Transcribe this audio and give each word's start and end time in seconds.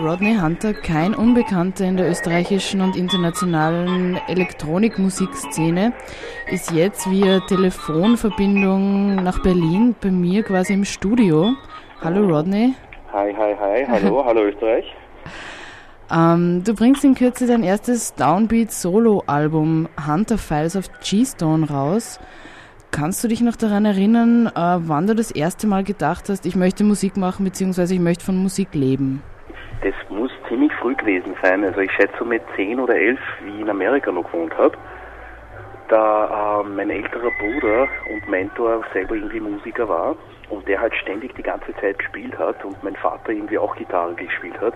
Rodney 0.00 0.36
Hunter, 0.36 0.74
kein 0.74 1.12
Unbekannter 1.12 1.84
in 1.84 1.96
der 1.96 2.08
österreichischen 2.08 2.80
und 2.80 2.94
internationalen 2.94 4.16
Elektronikmusikszene, 4.28 5.92
ist 6.52 6.70
jetzt 6.70 7.10
via 7.10 7.40
Telefonverbindung 7.40 9.16
nach 9.16 9.42
Berlin 9.42 9.96
bei 10.00 10.12
mir 10.12 10.44
quasi 10.44 10.74
im 10.74 10.84
Studio. 10.84 11.52
Hallo 12.00 12.28
Rodney. 12.28 12.74
Hi, 13.12 13.34
hi, 13.36 13.56
hi. 13.58 13.86
Hallo, 13.88 14.24
hallo 14.24 14.44
Österreich. 14.44 14.84
Ähm, 16.12 16.62
du 16.62 16.74
bringst 16.74 17.02
in 17.02 17.16
Kürze 17.16 17.48
dein 17.48 17.64
erstes 17.64 18.14
Downbeat-Solo-Album 18.14 19.88
Hunter 20.06 20.38
Files 20.38 20.76
of 20.76 20.88
G-Stone 21.00 21.68
raus. 21.68 22.20
Kannst 22.92 23.24
du 23.24 23.28
dich 23.28 23.40
noch 23.40 23.56
daran 23.56 23.84
erinnern, 23.84 24.46
äh, 24.46 24.52
wann 24.54 25.08
du 25.08 25.16
das 25.16 25.32
erste 25.32 25.66
Mal 25.66 25.82
gedacht 25.82 26.28
hast, 26.28 26.46
ich 26.46 26.54
möchte 26.54 26.84
Musik 26.84 27.16
machen, 27.16 27.44
beziehungsweise 27.44 27.94
ich 27.94 28.00
möchte 28.00 28.24
von 28.24 28.36
Musik 28.40 28.74
leben? 28.74 29.24
Das 29.80 29.94
muss 30.08 30.32
ziemlich 30.48 30.72
früh 30.74 30.94
gewesen 30.94 31.36
sein. 31.42 31.64
Also 31.64 31.80
ich 31.80 31.92
schätze 31.92 32.24
mit 32.24 32.42
10 32.56 32.80
oder 32.80 32.96
11, 32.96 33.20
wie 33.44 33.54
ich 33.54 33.60
in 33.60 33.70
Amerika 33.70 34.10
noch 34.10 34.24
gewohnt 34.24 34.56
habe. 34.58 34.76
Da 35.88 36.60
äh, 36.60 36.68
mein 36.68 36.90
älterer 36.90 37.30
Bruder 37.38 37.88
und 38.10 38.28
Mentor 38.28 38.84
selber 38.92 39.14
irgendwie 39.14 39.40
Musiker 39.40 39.88
war 39.88 40.16
und 40.50 40.66
der 40.66 40.80
halt 40.80 40.94
ständig 40.96 41.34
die 41.36 41.42
ganze 41.42 41.74
Zeit 41.76 41.98
gespielt 41.98 42.36
hat 42.38 42.62
und 42.64 42.82
mein 42.82 42.96
Vater 42.96 43.30
irgendwie 43.30 43.58
auch 43.58 43.74
Gitarre 43.76 44.14
gespielt 44.14 44.60
hat, 44.60 44.74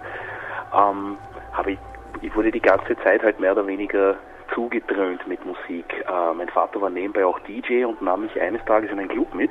ähm, 0.72 1.18
habe 1.52 1.72
ich, 1.72 1.78
ich 2.22 2.34
wurde 2.34 2.50
die 2.50 2.60
ganze 2.60 2.96
Zeit 3.02 3.22
halt 3.22 3.40
mehr 3.40 3.52
oder 3.52 3.66
weniger 3.66 4.16
zugedröhnt 4.54 5.26
mit 5.26 5.44
Musik. 5.44 5.84
Äh, 6.06 6.34
mein 6.34 6.48
Vater 6.48 6.80
war 6.80 6.90
nebenbei 6.90 7.26
auch 7.26 7.38
DJ 7.40 7.84
und 7.84 8.00
nahm 8.02 8.22
mich 8.22 8.40
eines 8.40 8.64
Tages 8.64 8.90
in 8.90 8.98
einen 8.98 9.08
Club 9.08 9.34
mit. 9.34 9.50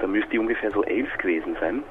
Da 0.00 0.06
müsste 0.06 0.34
ich 0.34 0.38
ungefähr 0.38 0.70
so 0.70 0.84
elf 0.84 1.16
gewesen 1.18 1.56
sein. 1.60 1.82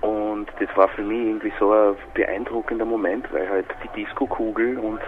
Und 0.00 0.46
das 0.60 0.68
war 0.76 0.88
für 0.88 1.02
mich 1.02 1.26
irgendwie 1.26 1.52
so 1.58 1.72
ein 1.72 1.96
beeindruckender 2.14 2.84
Moment, 2.84 3.32
weil 3.32 3.48
halt 3.48 3.66
die 3.82 4.04
Disco-Kugel 4.04 4.78
und 4.78 5.00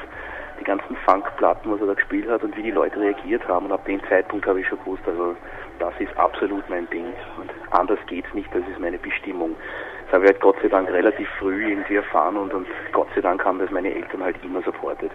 die 0.59 0.65
ganzen 0.65 0.97
Funkplatten, 1.07 1.73
was 1.73 1.81
er 1.81 1.87
da 1.87 1.95
gespielt 1.95 2.29
hat 2.29 2.43
und 2.43 2.57
wie 2.57 2.63
die 2.63 2.71
Leute 2.71 3.01
reagiert 3.01 3.47
haben. 3.49 3.67
Und 3.67 3.73
ab 3.73 3.85
dem 3.87 4.01
Zeitpunkt 4.09 4.47
habe 4.47 4.61
ich 4.61 4.69
schon 4.69 4.79
gewusst, 4.81 5.03
also 5.07 5.35
das 5.79 5.95
ist 5.99 6.17
absolut 6.19 6.69
mein 6.69 6.89
Ding. 6.91 7.07
Und 7.39 7.51
anders 7.71 7.99
geht's 8.07 8.33
nicht, 8.35 8.55
das 8.55 8.63
ist 8.71 8.79
meine 8.79 8.99
Bestimmung. 8.99 9.57
Das 10.05 10.15
habe 10.15 10.25
ich 10.25 10.33
halt 10.33 10.41
Gott 10.41 10.57
sei 10.63 10.69
Dank 10.69 10.91
relativ 10.91 11.29
früh 11.39 11.71
irgendwie 11.71 11.97
erfahren 11.97 12.37
und, 12.37 12.53
und 12.53 12.67
Gott 12.93 13.09
sei 13.15 13.21
Dank 13.21 13.45
haben 13.45 13.59
das 13.59 13.71
meine 13.71 13.95
Eltern 13.95 14.23
halt 14.23 14.37
immer 14.45 14.63
supportet. 14.63 15.13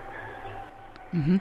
Mhm. 1.11 1.39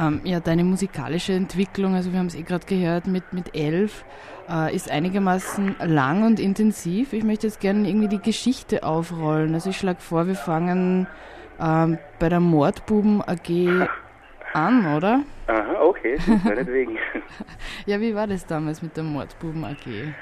Ähm, 0.00 0.20
ja, 0.24 0.40
deine 0.40 0.64
musikalische 0.64 1.34
Entwicklung, 1.34 1.94
also 1.94 2.12
wir 2.12 2.18
haben 2.18 2.26
es 2.26 2.34
eh 2.34 2.42
gerade 2.42 2.64
gehört, 2.64 3.06
mit, 3.06 3.32
mit 3.32 3.54
elf, 3.54 4.04
äh, 4.48 4.74
ist 4.74 4.90
einigermaßen 4.90 5.76
lang 5.84 6.24
und 6.24 6.40
intensiv. 6.40 7.12
Ich 7.12 7.22
möchte 7.22 7.46
jetzt 7.46 7.60
gerne 7.60 7.86
irgendwie 7.86 8.08
die 8.08 8.22
Geschichte 8.22 8.82
aufrollen. 8.82 9.52
Also 9.52 9.70
ich 9.70 9.76
schlage 9.76 10.00
vor, 10.00 10.26
wir 10.26 10.36
fangen 10.36 11.06
ähm, 11.60 11.98
bei 12.18 12.30
der 12.30 12.40
Mordbuben 12.40 13.20
AG 13.20 13.88
an, 14.54 14.96
oder? 14.96 15.22
Aha, 15.48 15.82
okay, 15.82 16.16
meinetwegen. 16.44 16.96
ja, 17.86 18.00
wie 18.00 18.14
war 18.14 18.26
das 18.26 18.46
damals 18.46 18.80
mit 18.80 18.96
der 18.96 19.04
Mordbuben 19.04 19.64
AG? 19.64 20.14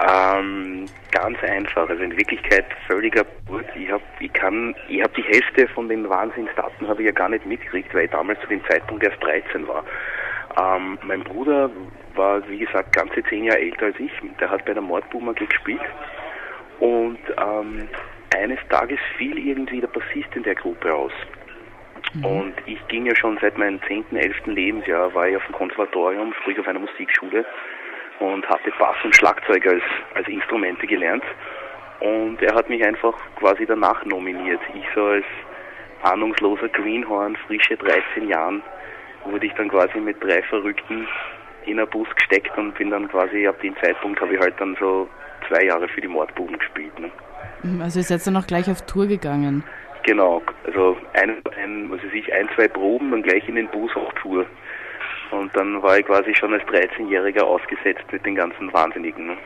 Ähm, 0.00 0.86
ganz 1.12 1.40
einfach, 1.44 1.88
also 1.88 2.02
in 2.02 2.16
Wirklichkeit 2.16 2.66
völliger 2.88 3.24
Brut. 3.46 3.64
Ich 3.76 3.90
habe 3.90 4.02
ich 4.18 4.32
kann, 4.32 4.74
ich 4.88 5.00
habe 5.00 5.12
die 5.16 5.22
Hälfte 5.22 5.68
von 5.68 5.88
den 5.88 6.08
Wahnsinnsdaten 6.08 6.88
habe 6.88 7.02
ich 7.02 7.06
ja 7.06 7.12
gar 7.12 7.28
nicht 7.28 7.46
mitgekriegt, 7.46 7.94
weil 7.94 8.06
ich 8.06 8.10
damals 8.10 8.40
zu 8.40 8.48
dem 8.48 8.64
Zeitpunkt 8.68 9.04
erst 9.04 9.22
13 9.22 9.68
war. 9.68 9.84
Ähm, 10.60 10.98
mein 11.02 11.22
Bruder 11.22 11.70
war, 12.16 12.46
wie 12.48 12.58
gesagt, 12.58 12.94
ganze 12.94 13.22
zehn 13.24 13.44
Jahre 13.44 13.60
älter 13.60 13.86
als 13.86 14.00
ich. 14.00 14.10
Der 14.40 14.50
hat 14.50 14.64
bei 14.64 14.74
der 14.74 14.82
AG 14.82 15.34
gespielt 15.48 15.80
und 16.80 17.18
ähm, 17.38 17.88
eines 18.36 18.58
Tages 18.68 18.98
fiel 19.16 19.38
irgendwie 19.38 19.80
der 19.80 19.88
Bassist 19.88 20.34
in 20.34 20.42
der 20.42 20.56
Gruppe 20.56 20.92
aus. 20.92 21.12
Mhm. 22.14 22.24
Und 22.24 22.54
ich 22.66 22.86
ging 22.88 23.06
ja 23.06 23.14
schon 23.14 23.38
seit 23.40 23.56
meinem 23.58 23.80
10., 23.86 24.06
11. 24.12 24.46
Lebensjahr, 24.46 25.14
war 25.14 25.28
ich 25.28 25.36
auf 25.36 25.44
dem 25.46 25.54
Konservatorium, 25.54 26.34
sprich 26.40 26.58
auf 26.58 26.66
einer 26.66 26.80
Musikschule 26.80 27.44
und 28.20 28.48
hatte 28.48 28.70
Bass 28.78 28.96
und 29.04 29.14
Schlagzeug 29.16 29.66
als, 29.66 29.82
als 30.14 30.28
Instrumente 30.28 30.86
gelernt. 30.86 31.24
Und 32.00 32.42
er 32.42 32.54
hat 32.54 32.68
mich 32.68 32.84
einfach 32.84 33.14
quasi 33.38 33.66
danach 33.66 34.04
nominiert. 34.04 34.60
Ich 34.74 34.84
so 34.94 35.04
als 35.06 35.24
ahnungsloser 36.02 36.68
Greenhorn, 36.68 37.36
frische 37.46 37.76
13 37.76 38.28
Jahren, 38.28 38.62
wurde 39.24 39.46
ich 39.46 39.52
dann 39.54 39.68
quasi 39.68 39.98
mit 39.98 40.22
drei 40.22 40.42
Verrückten 40.42 41.06
in 41.66 41.78
einen 41.78 41.88
Bus 41.88 42.08
gesteckt 42.14 42.56
und 42.58 42.74
bin 42.74 42.90
dann 42.90 43.08
quasi 43.08 43.46
ab 43.46 43.60
dem 43.62 43.74
Zeitpunkt 43.82 44.20
habe 44.20 44.34
ich 44.34 44.40
halt 44.40 44.54
dann 44.58 44.76
so 44.78 45.08
zwei 45.48 45.64
Jahre 45.64 45.88
für 45.88 46.00
die 46.00 46.08
Mordbuben 46.08 46.58
gespielt. 46.58 46.98
Ne? 46.98 47.10
Mhm, 47.62 47.80
also 47.80 48.00
ihr 48.00 48.04
seid 48.04 48.26
dann 48.26 48.36
auch 48.36 48.46
gleich 48.46 48.70
auf 48.70 48.82
Tour 48.82 49.06
gegangen? 49.06 49.64
Genau, 50.02 50.42
also 50.66 50.98
ein, 51.14 51.36
ein, 51.56 51.90
was 51.90 51.98
weiß 52.04 52.12
ich, 52.12 52.30
ein, 52.32 52.48
zwei 52.54 52.68
Proben, 52.68 53.10
dann 53.10 53.22
gleich 53.22 53.48
in 53.48 53.54
den 53.54 53.68
Bus 53.68 53.90
auf 53.96 54.12
Tour. 54.20 54.44
Und 55.30 55.54
dann 55.56 55.82
war 55.82 55.98
ich 55.98 56.06
quasi 56.06 56.34
schon 56.34 56.52
als 56.52 56.62
13-Jähriger 56.64 57.42
ausgesetzt 57.42 58.04
mit 58.12 58.24
den 58.24 58.34
ganzen 58.34 58.72
Wahnsinnigen. 58.72 59.26
Ne? 59.26 59.36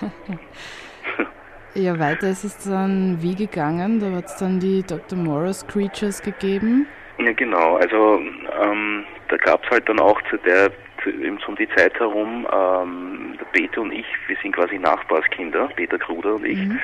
ja, 1.74 1.98
weiter 1.98 2.28
ist 2.28 2.44
es 2.44 2.58
dann 2.68 3.18
wie 3.20 3.34
gegangen? 3.34 4.00
Da 4.00 4.10
hat 4.16 4.26
es 4.26 4.36
dann 4.36 4.60
die 4.60 4.82
Dr. 4.82 5.18
Morris 5.18 5.66
Creatures 5.66 6.22
gegeben. 6.22 6.86
Ja, 7.18 7.32
genau. 7.32 7.76
Also 7.76 8.20
ähm, 8.62 9.04
da 9.28 9.36
gab 9.36 9.64
es 9.64 9.70
halt 9.70 9.88
dann 9.88 10.00
auch 10.00 10.20
zu 10.30 10.36
der 10.38 10.70
um 11.48 11.56
die 11.56 11.68
Zeit 11.70 11.98
herum, 11.98 12.46
ähm, 12.52 13.36
der 13.38 13.44
Peter 13.46 13.80
und 13.80 13.92
ich, 13.92 14.06
wir 14.28 14.36
sind 14.40 14.54
quasi 14.54 14.78
Nachbarskinder, 14.78 15.68
Peter 15.74 15.98
Kruder 15.98 16.36
und 16.36 16.44
ich. 16.46 16.58
Mhm. 16.58 16.78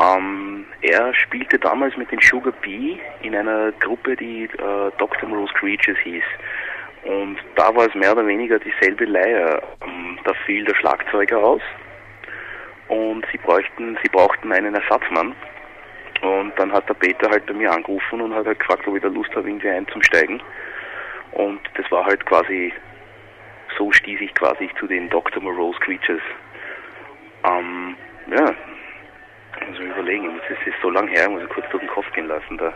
Ähm, 0.00 0.64
er 0.80 1.14
spielte 1.14 1.58
damals 1.58 1.96
mit 1.96 2.10
den 2.10 2.20
Sugar 2.20 2.52
Bee 2.62 2.98
in 3.20 3.34
einer 3.34 3.72
Gruppe, 3.72 4.16
die 4.16 4.44
äh, 4.44 4.90
Dr. 4.98 5.28
Morose 5.28 5.52
Creatures 5.54 5.98
hieß. 6.02 6.24
Und 7.04 7.38
da 7.56 7.74
war 7.74 7.86
es 7.86 7.94
mehr 7.94 8.12
oder 8.12 8.26
weniger 8.26 8.58
dieselbe 8.58 9.04
Leier. 9.04 9.62
Ähm, 9.84 10.18
da 10.24 10.32
fiel 10.46 10.64
der 10.64 10.74
Schlagzeuger 10.74 11.38
aus 11.38 11.62
und 12.88 13.26
sie 13.32 13.38
bräuchten, 13.38 13.98
sie 14.02 14.08
brauchten 14.08 14.52
einen 14.52 14.74
Ersatzmann. 14.74 15.34
Und 16.20 16.52
dann 16.56 16.72
hat 16.72 16.88
der 16.88 16.94
Peter 16.94 17.28
halt 17.30 17.46
bei 17.46 17.54
mir 17.54 17.72
angerufen 17.72 18.20
und 18.20 18.34
hat 18.34 18.46
halt 18.46 18.60
gefragt, 18.60 18.86
ob 18.86 18.96
ich 18.96 19.02
da 19.02 19.08
Lust 19.08 19.34
habe, 19.34 19.48
irgendwie 19.48 19.68
einzusteigen. 19.68 20.40
Und 21.32 21.60
das 21.74 21.90
war 21.90 22.04
halt 22.04 22.24
quasi, 22.26 22.72
so 23.76 23.90
stieß 23.90 24.20
ich 24.20 24.34
quasi 24.34 24.70
zu 24.78 24.86
den 24.86 25.08
Dr. 25.10 25.42
Morose 25.42 25.78
Creatures. 25.80 26.22
Ähm, 27.44 27.96
ja, 28.30 28.54
muss 29.66 29.78
ich 29.78 29.86
überlegen, 29.86 30.40
das 30.48 30.58
ist 30.66 30.80
so 30.80 30.90
lang 30.90 31.08
her, 31.08 31.28
muss 31.28 31.42
ich 31.42 31.48
kurz 31.48 31.68
durch 31.70 31.82
den 31.82 31.90
Kopf 31.90 32.12
gehen 32.12 32.28
lassen. 32.28 32.58
Da 32.58 32.72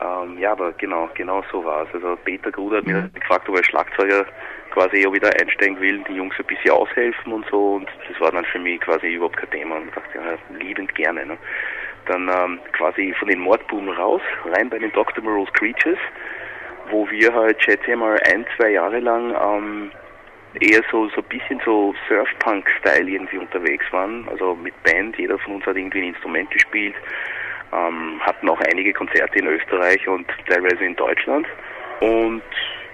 ähm, 0.00 0.38
ja, 0.38 0.52
aber 0.52 0.72
genau, 0.72 1.08
genau 1.14 1.42
so 1.50 1.64
war 1.64 1.86
es. 1.86 1.94
Also 1.94 2.16
Peter 2.24 2.50
Gruder 2.50 2.78
hat 2.78 2.86
mir 2.86 3.02
mhm. 3.02 3.12
gefragt, 3.12 3.48
ob 3.48 3.56
er 3.56 3.64
Schlagzeuger 3.64 4.26
quasi 4.70 5.06
auch 5.06 5.12
wieder 5.12 5.30
einsteigen 5.40 5.80
will, 5.80 6.02
die 6.08 6.14
Jungs 6.14 6.34
ein 6.38 6.46
bisschen 6.46 6.72
aushelfen 6.72 7.32
und 7.32 7.46
so 7.50 7.74
und 7.74 7.88
das 8.08 8.20
war 8.20 8.32
dann 8.32 8.44
für 8.46 8.58
mich 8.58 8.80
quasi 8.80 9.14
überhaupt 9.14 9.36
kein 9.36 9.50
Thema 9.50 9.76
und 9.76 9.88
ich 9.88 9.94
dachte, 9.94 10.18
ja, 10.18 10.58
liebend 10.58 10.94
gerne. 10.94 11.24
Ne? 11.24 11.38
Dann 12.06 12.28
ähm, 12.28 12.58
quasi 12.72 13.14
von 13.18 13.28
den 13.28 13.38
Mordbuben 13.38 13.88
raus, 13.90 14.22
rein 14.44 14.68
bei 14.68 14.78
den 14.78 14.92
Dr. 14.92 15.22
Morose 15.22 15.52
Creatures, 15.52 15.98
wo 16.90 17.08
wir 17.08 17.32
halt, 17.32 17.62
schätze 17.62 17.92
ich 17.92 17.96
mal, 17.96 18.18
ein, 18.32 18.44
zwei 18.56 18.70
Jahre 18.70 18.98
lang 18.98 19.30
ähm, 19.30 19.90
eher 20.60 20.82
so, 20.90 21.08
so 21.10 21.20
ein 21.20 21.28
bisschen 21.28 21.60
so 21.64 21.94
Surf-Punk-Style 22.08 23.08
irgendwie 23.08 23.38
unterwegs 23.38 23.84
waren, 23.92 24.28
also 24.28 24.54
mit 24.54 24.74
Band, 24.82 25.16
jeder 25.18 25.38
von 25.38 25.54
uns 25.54 25.66
hat 25.66 25.76
irgendwie 25.76 25.98
ein 25.98 26.08
Instrument 26.08 26.50
gespielt, 26.50 26.94
ähm, 27.72 28.20
hatten 28.20 28.48
auch 28.48 28.60
einige 28.60 28.92
Konzerte 28.92 29.38
in 29.38 29.46
Österreich 29.46 30.06
und 30.08 30.26
teilweise 30.48 30.84
in 30.84 30.96
Deutschland. 30.96 31.46
Und 32.00 32.42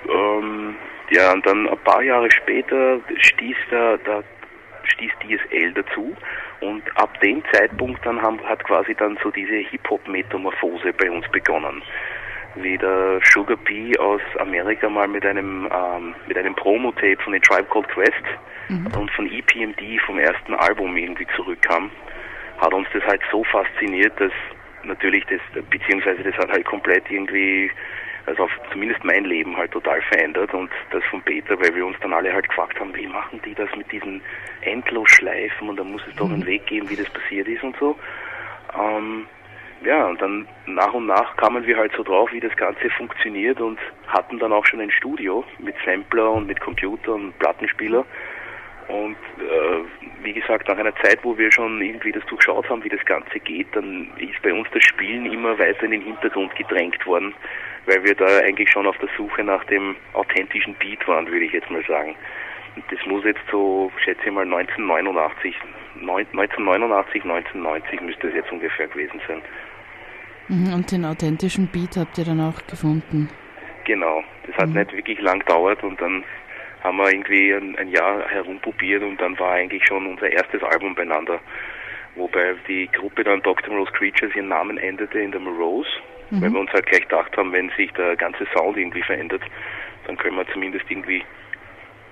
ähm, 0.09 0.77
ja, 1.11 1.33
und 1.33 1.45
dann 1.47 1.69
ein 1.69 1.79
paar 1.79 2.03
Jahre 2.03 2.31
später 2.31 3.01
stieß 3.17 3.57
der, 3.71 3.99
der 3.99 4.23
stieß 4.85 5.11
DSL 5.21 5.73
dazu 5.73 6.17
und 6.61 6.83
ab 6.97 7.21
dem 7.21 7.43
Zeitpunkt 7.53 8.05
dann 8.05 8.21
haben, 8.21 8.41
hat 8.45 8.63
quasi 8.65 8.95
dann 8.95 9.19
so 9.23 9.31
diese 9.31 9.57
Hip-Hop-Metamorphose 9.71 10.93
bei 10.93 11.11
uns 11.11 11.27
begonnen. 11.31 11.83
Wie 12.57 12.77
der 12.77 13.21
Sugar 13.25 13.57
P 13.57 13.97
aus 13.99 14.21
Amerika 14.39 14.89
mal 14.89 15.07
mit 15.07 15.25
einem 15.25 15.69
ähm, 15.73 16.15
mit 16.27 16.37
einem 16.37 16.55
Promo-Tape 16.55 17.19
von 17.23 17.33
den 17.33 17.43
Tribe 17.43 17.69
Called 17.71 17.89
Quest 17.89 18.25
mhm. 18.69 18.87
und 18.99 19.11
von 19.13 19.31
EPMD 19.31 20.01
vom 20.05 20.19
ersten 20.19 20.55
Album 20.55 20.97
irgendwie 20.97 21.27
zurückkam, 21.37 21.91
hat 22.61 22.75
uns 22.75 22.89
das 22.93 23.05
halt 23.05 23.23
so 23.31 23.45
fasziniert, 23.45 24.19
dass 24.21 24.33
natürlich 24.85 25.25
das, 25.27 25.41
beziehungsweise 25.71 26.23
das 26.23 26.37
hat 26.37 26.51
halt 26.51 26.65
komplett 26.65 27.11
irgendwie, 27.11 27.71
also 28.27 28.45
auf, 28.45 28.51
zumindest 28.73 29.05
mein 29.05 29.25
Leben 29.25 29.57
halt 29.57 29.73
total 29.73 30.01
verändert 30.03 30.53
und 30.55 30.71
das 30.91 31.05
von 31.05 31.23
Peter, 31.23 31.59
weil 31.61 31.75
wir 31.75 31.87
uns 31.87 31.97
dann 32.01 32.13
alle 32.13 32.33
halt 32.33 32.49
gefragt 32.49 32.79
haben, 32.79 32.95
wie 32.95 33.07
machen 33.07 33.41
die 33.45 33.55
das 33.55 33.69
mit 33.77 33.91
diesen 33.93 34.21
Endlosschleifen 34.63 35.69
und 35.69 35.79
da 35.79 35.85
muss 35.85 36.03
es 36.09 36.15
doch 36.17 36.29
einen 36.29 36.41
mhm. 36.41 36.47
Weg 36.47 36.67
geben, 36.67 36.89
wie 36.91 36.97
das 36.97 37.11
passiert 37.11 37.49
ist 37.49 37.63
und 37.63 37.77
so. 37.79 37.97
Ähm, 38.79 39.27
ja, 39.85 40.07
und 40.07 40.21
dann 40.21 40.47
nach 40.67 40.93
und 40.93 41.07
nach 41.07 41.37
kamen 41.37 41.67
wir 41.67 41.77
halt 41.79 41.93
so 41.97 42.03
drauf, 42.03 42.31
wie 42.33 42.41
das 42.41 42.55
Ganze 42.57 42.91
funktioniert 42.91 43.61
und 43.61 43.79
hatten 44.09 44.39
dann 44.39 44.53
auch 44.53 44.67
schon 44.67 44.81
ein 44.81 44.91
Studio 44.91 45.43
mit 45.59 45.75
Sampler 45.87 46.31
und 46.33 46.47
mit 46.47 46.61
Computer 46.61 47.15
und 47.15 47.39
Plattenspieler 47.39 48.05
Und 48.91 49.17
äh, 49.39 49.85
wie 50.25 50.33
gesagt, 50.33 50.69
nach 50.69 50.77
einer 50.77 50.95
Zeit, 50.97 51.21
wo 51.23 51.39
wir 51.39 51.53
schon 51.53 51.81
irgendwie 51.81 52.11
das 52.11 52.25
durchschaut 52.27 52.69
haben, 52.69 52.83
wie 52.83 52.89
das 52.89 53.05
Ganze 53.05 53.39
geht, 53.39 53.69
dann 53.73 54.09
ist 54.19 54.43
bei 54.43 54.53
uns 54.53 54.67
das 54.73 54.83
Spielen 54.83 55.31
immer 55.33 55.57
weiter 55.59 55.85
in 55.85 55.93
den 55.93 56.03
Hintergrund 56.03 56.55
gedrängt 56.57 57.05
worden, 57.07 57.33
weil 57.87 58.03
wir 58.03 58.15
da 58.15 58.27
eigentlich 58.41 58.69
schon 58.69 58.87
auf 58.87 58.99
der 58.99 59.09
Suche 59.17 59.45
nach 59.45 59.65
dem 59.65 59.95
authentischen 60.15 60.75
Beat 60.75 61.07
waren, 61.07 61.27
würde 61.27 61.45
ich 61.45 61.53
jetzt 61.53 61.71
mal 61.71 61.85
sagen. 61.87 62.17
Und 62.75 62.85
das 62.91 62.99
muss 63.07 63.25
jetzt 63.25 63.41
so, 63.51 63.93
schätze 64.03 64.23
ich 64.27 64.33
mal, 64.33 64.45
1989, 64.45 65.55
1989, 66.01 67.23
1990 67.23 68.01
müsste 68.01 68.29
es 68.29 68.35
jetzt 68.35 68.51
ungefähr 68.51 68.89
gewesen 68.89 69.21
sein. 69.29 69.43
Mhm, 70.49 70.75
und 70.75 70.91
den 70.91 71.05
authentischen 71.05 71.69
Beat 71.69 71.97
habt 71.97 72.19
ihr 72.19 72.25
dann 72.25 72.41
auch 72.41 72.67
gefunden? 72.67 73.29
Genau, 73.85 74.23
das 74.47 74.57
hat 74.57 74.69
mhm. 74.69 74.79
nicht 74.79 74.93
wirklich 74.93 75.21
lang 75.21 75.39
gedauert 75.41 75.83
und 75.85 76.01
dann 76.01 76.25
haben 76.83 76.97
wir 76.97 77.11
irgendwie 77.11 77.53
ein, 77.53 77.77
ein, 77.77 77.89
Jahr 77.89 78.29
herumprobiert 78.29 79.03
und 79.03 79.21
dann 79.21 79.39
war 79.39 79.53
eigentlich 79.53 79.85
schon 79.87 80.07
unser 80.07 80.31
erstes 80.31 80.63
Album 80.63 80.95
beieinander. 80.95 81.41
Wobei 82.17 82.55
die 82.67 82.89
Gruppe 82.89 83.25
dann 83.25 83.43
Dr. 83.43 83.73
Morose 83.73 83.93
Creatures 83.93 84.35
ihren 84.35 84.49
Namen 84.49 84.79
änderte 84.79 85.21
in 85.21 85.33
The 85.33 85.39
Morose, 85.39 85.89
mhm. 86.31 86.43
weil 86.43 86.53
wir 86.53 86.61
uns 86.61 86.73
halt 86.73 86.87
gleich 86.87 87.03
gedacht 87.03 87.37
haben, 87.37 87.53
wenn 87.53 87.71
sich 87.77 87.93
der 87.93 88.17
ganze 88.17 88.47
Sound 88.55 88.77
irgendwie 88.77 89.03
verändert, 89.03 89.43
dann 90.07 90.17
können 90.17 90.37
wir 90.37 90.47
zumindest 90.49 90.91
irgendwie 90.91 91.23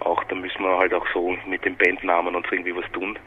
auch, 0.01 0.23
dann 0.25 0.41
müssen 0.41 0.63
wir 0.63 0.79
halt 0.79 0.95
auch 0.95 1.07
so 1.13 1.37
mit 1.47 1.65
dem 1.65 1.77
Bandnamen 1.77 2.37
uns 2.37 2.47
irgendwie 2.51 2.77
was 2.77 2.91
tun. 2.93 3.19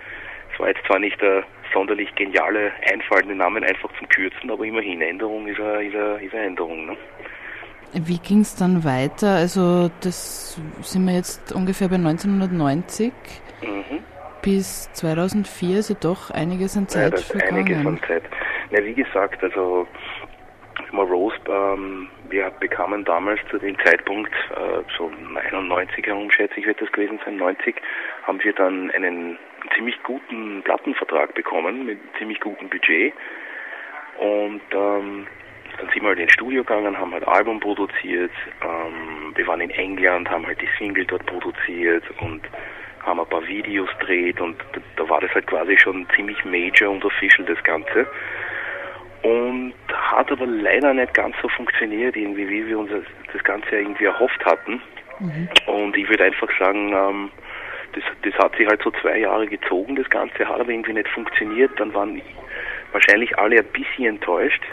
Es 0.54 0.60
war 0.60 0.68
jetzt 0.68 0.86
zwar 0.86 1.00
nicht 1.00 1.20
der 1.22 1.44
sonderlich 1.74 2.14
geniale 2.16 2.72
Einfall, 2.92 3.24
den 3.24 3.38
Namen 3.38 3.64
einfach 3.64 3.90
zum 3.98 4.08
Kürzen, 4.10 4.52
aber 4.52 4.66
immerhin, 4.66 5.02
Änderung 5.02 5.48
ist 5.48 5.60
eine, 5.60 5.84
ist 5.84 5.96
eine, 5.96 6.24
ist 6.24 6.34
eine 6.34 6.46
Änderung. 6.46 6.86
Ne? 6.86 6.98
Wie 7.94 8.20
ging 8.20 8.42
es 8.42 8.56
dann 8.56 8.84
weiter? 8.84 9.36
Also 9.36 9.92
das 10.02 10.60
sind 10.82 11.06
wir 11.06 11.14
jetzt 11.14 11.52
ungefähr 11.52 11.90
bei 11.90 11.96
1990 11.96 13.12
mhm. 13.62 14.00
bis 14.42 14.92
2004, 14.94 15.76
also 15.78 15.96
doch 16.00 16.32
einiges 16.32 16.78
an 16.78 16.88
Zeit 16.88 17.04
ja, 17.04 17.10
das 17.12 17.24
vergangen. 17.24 17.68
Einiges 17.68 17.86
an 17.86 18.00
Zeit. 18.08 18.24
Ja, 18.72 18.84
wie 18.86 18.94
gesagt, 18.94 19.44
also 19.44 19.88
Morose, 20.92 21.36
ähm, 21.48 22.08
wir 22.30 22.50
bekamen 22.60 23.04
damals 23.04 23.40
zu 23.50 23.58
dem 23.58 23.78
Zeitpunkt, 23.80 24.34
äh, 24.56 24.84
so 24.98 25.12
91 25.52 26.06
herum 26.06 26.32
schätze 26.32 26.60
ich, 26.60 26.66
wird 26.66 26.82
das 26.82 26.92
gewesen 26.92 27.20
sein, 27.26 27.38
90, 27.38 27.76
haben 28.24 28.44
wir 28.44 28.54
dann 28.54 28.92
einen 28.92 29.38
ziemlich 29.76 30.02
guten 30.04 30.62
Plattenvertrag 30.64 31.34
bekommen 31.34 31.86
mit 31.86 32.00
ziemlich 32.18 32.40
gutem 32.40 32.70
Budget 32.70 33.14
und 34.18 34.62
ähm, 34.74 35.28
dann 35.78 35.90
sind 35.90 36.02
wir 36.02 36.10
halt 36.10 36.20
ins 36.20 36.34
Studio 36.34 36.64
gegangen, 36.64 36.98
haben 36.98 37.14
halt 37.14 37.28
Album 37.28 37.60
produziert. 37.60 38.32
Ähm, 38.64 39.34
wir 39.36 39.48
waren 39.48 39.62
in 39.62 39.70
England, 39.72 40.30
haben 40.30 40.46
halt 40.46 40.62
die 40.62 40.70
Single 40.78 41.06
dort 41.06 41.26
produziert 41.26 42.04
und 42.20 42.42
haben 43.04 43.20
ein 43.20 43.28
paar 43.28 43.46
Videos 43.48 43.90
gedreht 44.00 44.40
und 44.40 44.58
da, 44.74 44.82
da 44.96 45.10
war 45.10 45.22
das 45.22 45.34
halt 45.34 45.48
quasi 45.48 45.78
schon 45.78 46.08
ziemlich 46.16 46.44
major 46.46 46.92
und 46.92 47.04
official 47.04 47.46
das 47.46 47.62
Ganze. 47.64 48.08
Und 49.24 49.74
hat 49.90 50.32
aber 50.32 50.46
leider 50.48 50.94
nicht 50.94 51.14
ganz 51.14 51.36
so 51.42 51.50
funktioniert, 51.50 52.16
irgendwie, 52.16 52.50
wie 52.50 52.68
wir 52.68 52.80
uns 52.80 52.92
das 53.32 53.44
Ganze 53.44 53.78
irgendwie 53.78 54.06
erhofft 54.06 54.44
hatten. 54.46 54.82
Mhm. 55.20 55.50
Und 55.68 55.96
ich 55.96 56.10
würde 56.10 56.24
einfach 56.24 56.50
sagen, 56.58 56.92
ähm, 56.94 57.32
das, 57.94 58.04
das 58.24 58.34
hat 58.44 58.56
sich 58.56 58.68
halt 58.68 58.82
so 58.84 58.92
zwei 59.02 59.20
Jahre 59.20 59.48
gezogen, 59.48 59.96
das 59.96 60.10
Ganze 60.10 60.48
hat 60.48 60.60
aber 60.60 60.70
irgendwie 60.70 60.94
nicht 60.94 61.10
funktioniert. 61.10 61.72
Dann 61.80 61.94
waren 61.94 62.22
wahrscheinlich 62.92 63.38
alle 63.38 63.60
ein 63.60 63.66
bisschen 63.66 64.06
enttäuscht. 64.06 64.64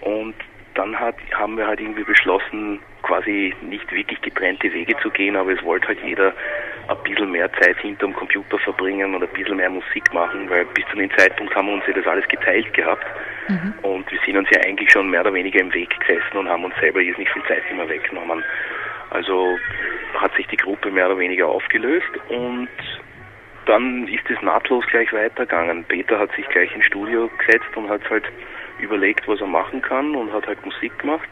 Und 0.00 0.34
dann 0.74 0.98
hat, 0.98 1.16
haben 1.34 1.56
wir 1.56 1.66
halt 1.66 1.80
irgendwie 1.80 2.04
beschlossen, 2.04 2.78
quasi 3.02 3.54
nicht 3.62 3.90
wirklich 3.90 4.20
getrennte 4.20 4.72
Wege 4.72 4.96
zu 5.02 5.10
gehen, 5.10 5.36
aber 5.36 5.52
es 5.52 5.62
wollte 5.64 5.88
halt 5.88 5.98
jeder 6.04 6.32
ein 6.88 6.96
bisschen 7.04 7.30
mehr 7.30 7.52
Zeit 7.54 7.76
hinterm 7.78 8.14
Computer 8.14 8.58
verbringen 8.58 9.14
und 9.14 9.22
ein 9.22 9.28
bisschen 9.30 9.56
mehr 9.56 9.70
Musik 9.70 10.12
machen, 10.12 10.48
weil 10.48 10.64
bis 10.66 10.84
zu 10.90 10.96
dem 10.96 11.10
Zeitpunkt 11.16 11.54
haben 11.54 11.66
wir 11.68 11.74
uns 11.74 11.84
ja 11.86 11.94
das 11.94 12.06
alles 12.06 12.26
geteilt 12.28 12.72
gehabt 12.74 13.06
mhm. 13.48 13.74
und 13.82 14.10
wir 14.10 14.18
sind 14.24 14.36
uns 14.36 14.48
ja 14.50 14.60
eigentlich 14.62 14.90
schon 14.90 15.10
mehr 15.10 15.20
oder 15.22 15.34
weniger 15.34 15.60
im 15.60 15.72
Weg 15.74 15.90
gesessen 16.00 16.38
und 16.38 16.48
haben 16.48 16.64
uns 16.64 16.74
selber 16.80 17.00
jetzt 17.00 17.18
nicht 17.18 17.32
viel 17.32 17.42
Zeit 17.44 17.62
immer 17.70 17.88
weggenommen. 17.88 18.42
Also 19.10 19.58
hat 20.14 20.34
sich 20.36 20.46
die 20.46 20.56
Gruppe 20.56 20.90
mehr 20.90 21.06
oder 21.06 21.18
weniger 21.18 21.48
aufgelöst 21.48 22.10
und 22.28 22.68
dann 23.66 24.08
ist 24.08 24.28
es 24.30 24.40
nahtlos 24.42 24.86
gleich 24.86 25.12
weitergegangen. 25.12 25.84
Peter 25.84 26.18
hat 26.18 26.32
sich 26.36 26.48
gleich 26.48 26.74
ins 26.74 26.86
Studio 26.86 27.30
gesetzt 27.38 27.76
und 27.76 27.88
hat 27.90 28.08
halt 28.08 28.24
überlegt, 28.78 29.26
was 29.28 29.40
er 29.40 29.46
machen 29.46 29.82
kann 29.82 30.14
und 30.14 30.32
hat 30.32 30.46
halt 30.46 30.64
Musik 30.64 30.98
gemacht. 30.98 31.28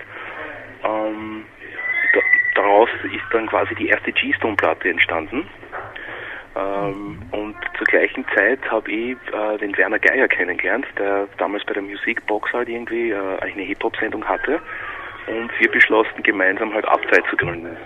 Ähm, 0.84 1.44
da, 2.12 2.20
daraus 2.54 2.88
ist 3.04 3.24
dann 3.32 3.46
quasi 3.46 3.74
die 3.74 3.88
erste 3.88 4.12
G-Stone-Platte 4.12 4.88
entstanden. 4.88 5.48
Ähm, 6.56 7.18
und 7.32 7.56
zur 7.76 7.86
gleichen 7.86 8.24
Zeit 8.34 8.60
habe 8.70 8.90
ich 8.90 9.16
äh, 9.32 9.58
den 9.58 9.76
Werner 9.76 9.98
Geier 9.98 10.28
kennengelernt, 10.28 10.86
der 10.98 11.28
damals 11.38 11.64
bei 11.64 11.74
der 11.74 11.82
Musikbox 11.82 12.52
halt 12.52 12.68
irgendwie 12.68 13.10
äh, 13.10 13.38
eine 13.40 13.62
Hip-Hop-Sendung 13.62 14.24
hatte. 14.24 14.60
Und 15.26 15.50
wir 15.58 15.70
beschlossen, 15.70 16.22
gemeinsam 16.22 16.72
halt 16.72 16.86
Upside 16.86 17.24
zu 17.28 17.36
gründen. 17.36 17.76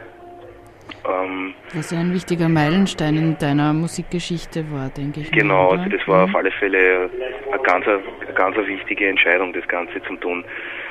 Ähm, 1.08 1.54
Was 1.74 1.90
ja 1.90 1.98
ein 1.98 2.12
wichtiger 2.12 2.48
Meilenstein 2.48 3.16
in 3.16 3.38
deiner 3.38 3.72
Musikgeschichte 3.72 4.70
war, 4.70 4.90
denke 4.90 5.20
ich. 5.20 5.30
Genau, 5.30 5.70
also 5.70 5.88
das 5.88 6.06
war 6.06 6.24
auf 6.24 6.30
mhm. 6.30 6.36
alle 6.36 6.50
Fälle 6.52 7.10
eine 7.50 7.62
ganz, 7.62 7.86
eine 7.86 8.34
ganz 8.34 8.56
wichtige 8.56 9.08
Entscheidung, 9.08 9.52
das 9.52 9.66
Ganze 9.68 10.02
zu 10.02 10.16
tun. 10.16 10.44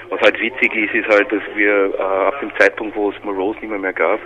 Was 0.09 0.19
halt 0.21 0.39
witzig 0.41 0.75
ist, 0.75 0.93
ist 0.95 1.07
halt, 1.07 1.31
dass 1.31 1.43
wir 1.55 1.93
äh, 1.93 2.01
ab 2.01 2.39
dem 2.39 2.51
Zeitpunkt, 2.57 2.95
wo 2.95 3.11
es 3.11 3.23
Morose 3.23 3.59
nicht 3.59 3.69
mehr, 3.69 3.77
mehr 3.79 3.93
gab, 3.93 4.19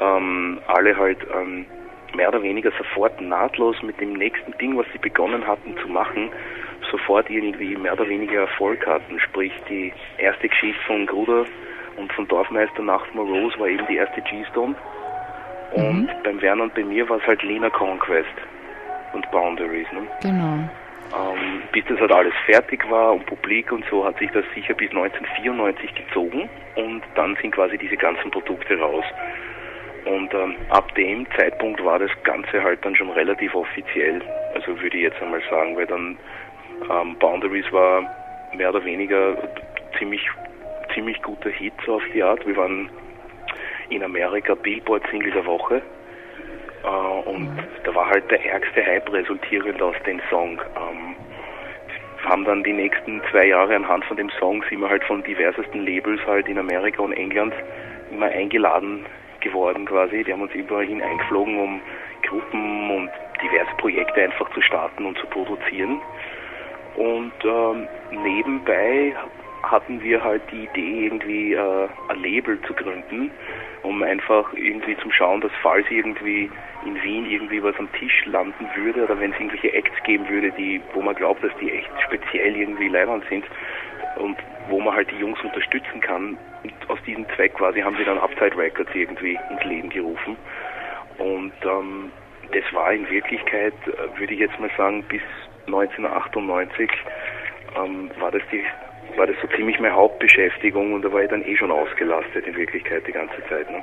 ähm, 0.00 0.58
alle 0.66 0.96
halt 0.96 1.18
ähm, 1.34 1.66
mehr 2.14 2.28
oder 2.28 2.42
weniger 2.42 2.70
sofort 2.78 3.20
nahtlos 3.20 3.76
mit 3.82 4.00
dem 4.00 4.14
nächsten 4.14 4.56
Ding, 4.58 4.78
was 4.78 4.86
sie 4.92 4.98
begonnen 4.98 5.46
hatten 5.46 5.76
zu 5.82 5.88
machen, 5.88 6.30
sofort 6.90 7.28
irgendwie 7.28 7.76
mehr 7.76 7.92
oder 7.92 8.08
weniger 8.08 8.40
Erfolg 8.40 8.86
hatten. 8.86 9.20
Sprich, 9.20 9.52
die 9.68 9.92
erste 10.16 10.48
Geschichte 10.48 10.80
von 10.86 11.06
Gruder 11.06 11.44
und 11.96 12.12
von 12.12 12.26
Dorfmeister 12.28 12.82
nach 12.82 13.02
Morose 13.12 13.58
war 13.58 13.68
eben 13.68 13.86
die 13.88 13.96
erste 13.96 14.22
G-Stone. 14.22 14.74
Und 15.72 16.02
mhm. 16.02 16.10
beim 16.24 16.42
Werner 16.42 16.64
und 16.64 16.74
bei 16.74 16.84
mir 16.84 17.08
war 17.08 17.18
es 17.18 17.26
halt 17.26 17.42
Lena 17.42 17.70
Conquest 17.70 18.28
und 19.12 19.30
Boundaries. 19.30 19.86
Ne? 19.92 20.02
Genau. 20.22 20.68
Ähm, 21.12 21.62
bis 21.72 21.84
das 21.86 21.98
halt 21.98 22.12
alles 22.12 22.34
fertig 22.46 22.88
war 22.88 23.12
und 23.12 23.26
publik 23.26 23.72
und 23.72 23.84
so 23.90 24.04
hat 24.04 24.18
sich 24.18 24.30
das 24.30 24.44
sicher 24.54 24.74
bis 24.74 24.90
1994 24.90 25.94
gezogen 25.94 26.48
und 26.76 27.02
dann 27.16 27.36
sind 27.42 27.52
quasi 27.52 27.76
diese 27.78 27.96
ganzen 27.96 28.30
Produkte 28.30 28.78
raus. 28.78 29.04
Und 30.04 30.32
ähm, 30.32 30.54
ab 30.70 30.94
dem 30.94 31.26
Zeitpunkt 31.36 31.84
war 31.84 31.98
das 31.98 32.10
Ganze 32.22 32.62
halt 32.62 32.84
dann 32.84 32.94
schon 32.96 33.10
relativ 33.10 33.54
offiziell. 33.54 34.22
Also 34.54 34.80
würde 34.80 34.96
ich 34.96 35.02
jetzt 35.02 35.20
einmal 35.20 35.42
sagen, 35.50 35.76
weil 35.76 35.86
dann 35.86 36.16
ähm, 36.90 37.16
Boundaries 37.18 37.70
war 37.72 38.02
mehr 38.54 38.70
oder 38.70 38.84
weniger 38.84 39.36
ziemlich 39.98 40.26
ziemlich 40.94 41.20
guter 41.22 41.50
Hit 41.50 41.74
so 41.84 41.96
auf 41.96 42.02
die 42.14 42.22
Art. 42.22 42.46
Wir 42.46 42.56
waren 42.56 42.88
in 43.90 44.02
Amerika 44.02 44.54
Billboard-Single 44.54 45.32
der 45.32 45.46
Woche. 45.46 45.82
Äh, 46.84 47.28
und 47.28 47.42
mhm. 47.42 47.58
da 47.84 47.94
war 47.94 48.08
halt 48.08 48.30
der 48.30 48.44
ärgste 48.44 48.84
Hype 48.84 49.12
resultierend 49.12 49.80
aus 49.82 49.96
dem 50.06 50.20
Song. 50.30 50.60
Ähm, 50.76 51.16
haben 52.24 52.44
dann 52.44 52.62
die 52.62 52.72
nächsten 52.72 53.22
zwei 53.30 53.46
Jahre 53.46 53.74
anhand 53.74 54.04
von 54.04 54.16
dem 54.16 54.30
Song 54.38 54.62
sind 54.68 54.80
wir 54.80 54.90
halt 54.90 55.02
von 55.04 55.22
diversesten 55.22 55.86
Labels 55.86 56.20
halt 56.26 56.48
in 56.48 56.58
Amerika 56.58 57.02
und 57.02 57.12
England 57.12 57.54
immer 58.10 58.26
eingeladen 58.26 59.06
geworden 59.40 59.86
quasi. 59.86 60.22
Die 60.22 60.32
haben 60.32 60.42
uns 60.42 60.54
überall 60.54 60.86
hin 60.86 61.02
eingeflogen, 61.02 61.58
um 61.58 61.80
Gruppen 62.28 62.90
und 62.90 63.10
diverse 63.42 63.74
Projekte 63.78 64.22
einfach 64.22 64.50
zu 64.52 64.60
starten 64.60 65.06
und 65.06 65.16
zu 65.18 65.26
produzieren. 65.26 66.00
Und 66.96 67.32
ähm, 67.44 67.88
nebenbei 68.10 69.14
hatten 69.62 70.02
wir 70.02 70.22
halt 70.22 70.42
die 70.50 70.64
Idee, 70.64 71.06
irgendwie 71.06 71.52
äh, 71.54 71.88
ein 72.08 72.22
Label 72.22 72.60
zu 72.62 72.74
gründen, 72.74 73.30
um 73.82 74.02
einfach 74.02 74.52
irgendwie 74.54 74.96
zum 74.98 75.12
Schauen, 75.12 75.40
dass 75.40 75.52
falls 75.62 75.86
irgendwie 75.90 76.50
in 76.84 77.02
Wien 77.02 77.26
irgendwie 77.26 77.62
was 77.62 77.76
am 77.78 77.90
Tisch 77.92 78.24
landen 78.26 78.66
würde 78.74 79.04
oder 79.04 79.18
wenn 79.18 79.32
es 79.32 79.38
irgendwelche 79.38 79.72
Acts 79.72 80.02
geben 80.04 80.28
würde, 80.28 80.50
die, 80.52 80.80
wo 80.94 81.02
man 81.02 81.14
glaubt, 81.14 81.44
dass 81.44 81.52
die 81.60 81.70
echt 81.70 81.90
speziell 82.06 82.56
irgendwie 82.56 82.88
leibend 82.88 83.24
sind 83.28 83.44
und 84.16 84.36
wo 84.68 84.80
man 84.80 84.94
halt 84.94 85.10
die 85.10 85.16
Jungs 85.16 85.40
unterstützen 85.42 86.00
kann. 86.00 86.38
Und 86.62 86.74
aus 86.88 86.98
diesem 87.06 87.26
Zweck 87.36 87.54
quasi 87.54 87.80
haben 87.80 87.96
sie 87.96 88.04
dann 88.04 88.18
Upside 88.18 88.56
Records 88.56 88.90
irgendwie 88.94 89.38
ins 89.50 89.64
Leben 89.64 89.90
gerufen. 89.90 90.36
Und 91.18 91.52
ähm, 91.64 92.10
das 92.52 92.64
war 92.72 92.92
in 92.92 93.08
Wirklichkeit, 93.10 93.74
äh, 93.86 94.18
würde 94.18 94.34
ich 94.34 94.40
jetzt 94.40 94.58
mal 94.58 94.70
sagen, 94.76 95.02
bis 95.08 95.22
1998 95.66 96.90
ähm, 97.76 98.10
war 98.18 98.30
das 98.30 98.42
die 98.50 98.64
war 99.16 99.26
das 99.26 99.36
so 99.42 99.48
ziemlich 99.56 99.78
meine 99.80 99.94
Hauptbeschäftigung 99.94 100.94
und 100.94 101.02
da 101.02 101.12
war 101.12 101.22
ich 101.22 101.30
dann 101.30 101.42
eh 101.44 101.56
schon 101.56 101.70
ausgelastet 101.70 102.46
in 102.46 102.56
Wirklichkeit 102.56 103.06
die 103.06 103.12
ganze 103.12 103.36
Zeit. 103.48 103.70
Ne? 103.70 103.82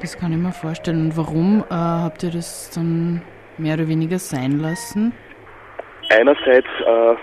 Das 0.00 0.18
kann 0.18 0.32
ich 0.32 0.38
mir 0.38 0.52
vorstellen. 0.52 1.06
Und 1.06 1.16
warum 1.16 1.64
äh, 1.70 1.74
habt 1.74 2.22
ihr 2.22 2.30
das 2.30 2.70
dann 2.74 3.22
mehr 3.58 3.74
oder 3.74 3.88
weniger 3.88 4.18
sein 4.18 4.58
lassen? 4.58 5.12
Einerseits 6.10 6.68
äh, 6.80 7.14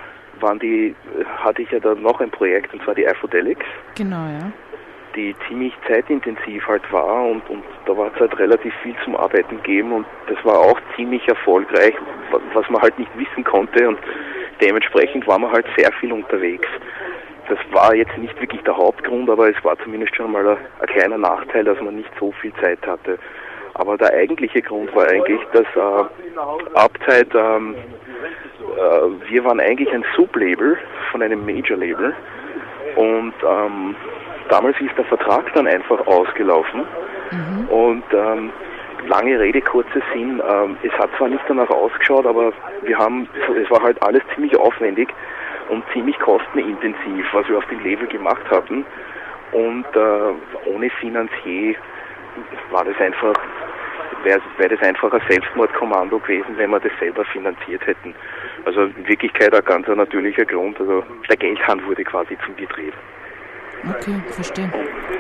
waren 0.41 0.59
die, 0.59 0.95
hatte 1.37 1.61
ich 1.61 1.71
ja 1.71 1.79
dann 1.79 2.01
noch 2.01 2.19
ein 2.21 2.31
Projekt 2.31 2.73
und 2.73 2.81
zwar 2.83 2.95
die 2.95 3.07
Aphodelics. 3.07 3.65
Genau, 3.95 4.27
ja. 4.27 4.51
die 5.15 5.35
ziemlich 5.47 5.73
zeitintensiv 5.87 6.65
halt 6.67 6.89
war 6.91 7.25
und, 7.25 7.47
und 7.49 7.63
da 7.85 7.97
war 7.97 8.11
es 8.13 8.19
halt 8.19 8.37
relativ 8.39 8.73
viel 8.81 8.95
zum 9.03 9.15
Arbeiten 9.15 9.57
gegeben 9.57 9.91
und 9.91 10.05
das 10.27 10.37
war 10.45 10.57
auch 10.57 10.79
ziemlich 10.95 11.27
erfolgreich, 11.27 11.93
was 12.53 12.69
man 12.69 12.81
halt 12.81 12.97
nicht 12.97 13.11
wissen 13.17 13.43
konnte 13.43 13.87
und 13.87 13.99
dementsprechend 14.61 15.27
war 15.27 15.39
man 15.39 15.51
halt 15.51 15.65
sehr 15.77 15.91
viel 15.93 16.11
unterwegs. 16.13 16.67
Das 17.49 17.59
war 17.71 17.95
jetzt 17.95 18.15
nicht 18.17 18.39
wirklich 18.39 18.61
der 18.61 18.77
Hauptgrund, 18.77 19.29
aber 19.29 19.49
es 19.49 19.63
war 19.63 19.77
zumindest 19.79 20.15
schon 20.15 20.31
mal 20.31 20.47
ein, 20.47 20.57
ein 20.79 20.87
kleiner 20.87 21.17
Nachteil, 21.17 21.63
dass 21.63 21.81
man 21.81 21.95
nicht 21.95 22.11
so 22.19 22.31
viel 22.33 22.53
Zeit 22.61 22.79
hatte. 22.85 23.17
Aber 23.73 23.97
der 23.97 24.13
eigentliche 24.13 24.61
Grund 24.61 24.95
war 24.95 25.07
eigentlich, 25.07 25.39
dass 25.53 25.65
äh, 25.75 26.75
Abzeit, 26.75 27.27
ähm, 27.33 27.75
äh, 28.77 29.29
wir 29.31 29.43
waren 29.45 29.59
eigentlich 29.59 29.91
ein 29.91 30.05
Sublabel 30.15 30.77
von 31.11 31.21
einem 31.21 31.45
Major-Label 31.45 32.13
und 32.95 33.33
ähm, 33.43 33.95
damals 34.49 34.79
ist 34.79 34.97
der 34.97 35.05
Vertrag 35.05 35.51
dann 35.53 35.67
einfach 35.67 36.05
ausgelaufen 36.07 36.83
mhm. 37.31 37.69
und 37.69 38.03
ähm, 38.13 38.51
lange 39.07 39.39
Rede, 39.39 39.61
kurzer 39.61 40.01
Sinn, 40.13 40.41
ähm, 40.47 40.77
es 40.83 40.91
hat 40.93 41.09
zwar 41.17 41.29
nicht 41.29 41.43
danach 41.47 41.69
ausgeschaut, 41.69 42.25
aber 42.25 42.51
wir 42.81 42.97
haben, 42.97 43.27
es 43.61 43.69
war 43.71 43.81
halt 43.81 44.01
alles 44.03 44.21
ziemlich 44.35 44.55
aufwendig 44.57 45.09
und 45.69 45.83
ziemlich 45.93 46.17
kostenintensiv, 46.19 47.25
was 47.31 47.47
wir 47.47 47.57
auf 47.57 47.65
dem 47.67 47.79
Level 47.83 48.07
gemacht 48.07 48.43
hatten 48.49 48.85
und 49.51 49.85
äh, 49.95 50.69
ohne 50.69 50.89
Finanzier 50.99 51.75
war 52.71 52.85
das 52.85 52.99
einfach, 52.99 53.33
wäre 54.23 54.41
wär 54.57 54.69
das 54.69 54.81
einfach 54.81 55.11
ein 55.11 55.21
Selbstmordkommando 55.27 56.19
gewesen, 56.19 56.57
wenn 56.57 56.69
wir 56.69 56.79
das 56.79 56.91
selber 56.99 57.25
finanziert 57.25 57.85
hätten. 57.85 58.13
Also 58.65 58.83
in 58.83 59.07
Wirklichkeit 59.07 59.53
ein 59.53 59.65
ganz 59.65 59.87
natürlicher 59.87 60.45
Grund, 60.45 60.79
also 60.79 61.03
der 61.27 61.37
Geldhahn 61.37 61.83
wurde 61.85 62.03
quasi 62.03 62.37
zugedreht. 62.45 62.93
Okay, 63.89 64.15
verstehe. 64.27 64.69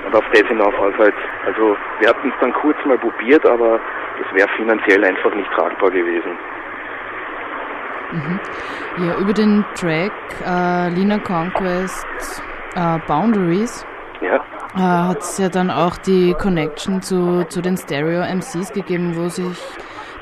Und 0.05 0.15
auf 0.15 0.25
das 0.33 0.47
hinauf 0.47 0.77
halt, 0.77 1.13
also 1.45 1.77
wir 1.99 2.09
hatten 2.09 2.27
es 2.27 2.33
dann 2.41 2.53
kurz 2.53 2.77
mal 2.85 2.97
probiert, 2.97 3.45
aber 3.45 3.79
es 4.19 4.35
wäre 4.35 4.49
finanziell 4.57 5.03
einfach 5.05 5.33
nicht 5.33 5.49
tragbar 5.51 5.89
gewesen. 5.89 6.37
Mhm. 8.11 8.39
Ja, 9.05 9.15
über 9.17 9.33
den 9.33 9.65
Track 9.75 10.11
äh, 10.45 10.89
Lina 10.89 11.19
Conquest 11.19 12.05
äh, 12.75 12.97
Boundaries 13.07 13.85
ja. 14.21 14.35
äh, 14.75 15.09
hat 15.09 15.19
es 15.19 15.37
ja 15.37 15.49
dann 15.49 15.69
auch 15.69 15.97
die 15.97 16.33
Connection 16.33 17.01
zu, 17.01 17.43
zu 17.49 17.61
den 17.61 17.77
Stereo 17.77 18.21
MCs 18.21 18.73
gegeben, 18.73 19.15
wo 19.15 19.29
sich 19.29 19.57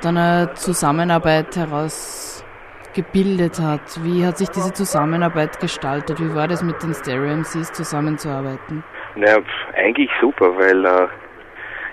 dann 0.01 0.17
eine 0.17 0.53
Zusammenarbeit 0.53 1.55
heraus 1.55 2.45
gebildet 2.93 3.59
hat. 3.59 4.03
Wie 4.03 4.25
hat 4.25 4.37
sich 4.37 4.49
diese 4.49 4.73
Zusammenarbeit 4.73 5.59
gestaltet? 5.59 6.19
Wie 6.19 6.33
war 6.35 6.47
das 6.47 6.63
mit 6.63 6.81
den 6.81 6.93
Stereo 6.93 7.35
MCs 7.37 7.71
zusammenzuarbeiten? 7.73 8.83
Naja, 9.15 9.37
eigentlich 9.75 10.09
super, 10.19 10.55
weil 10.57 10.83
äh, 10.85 11.07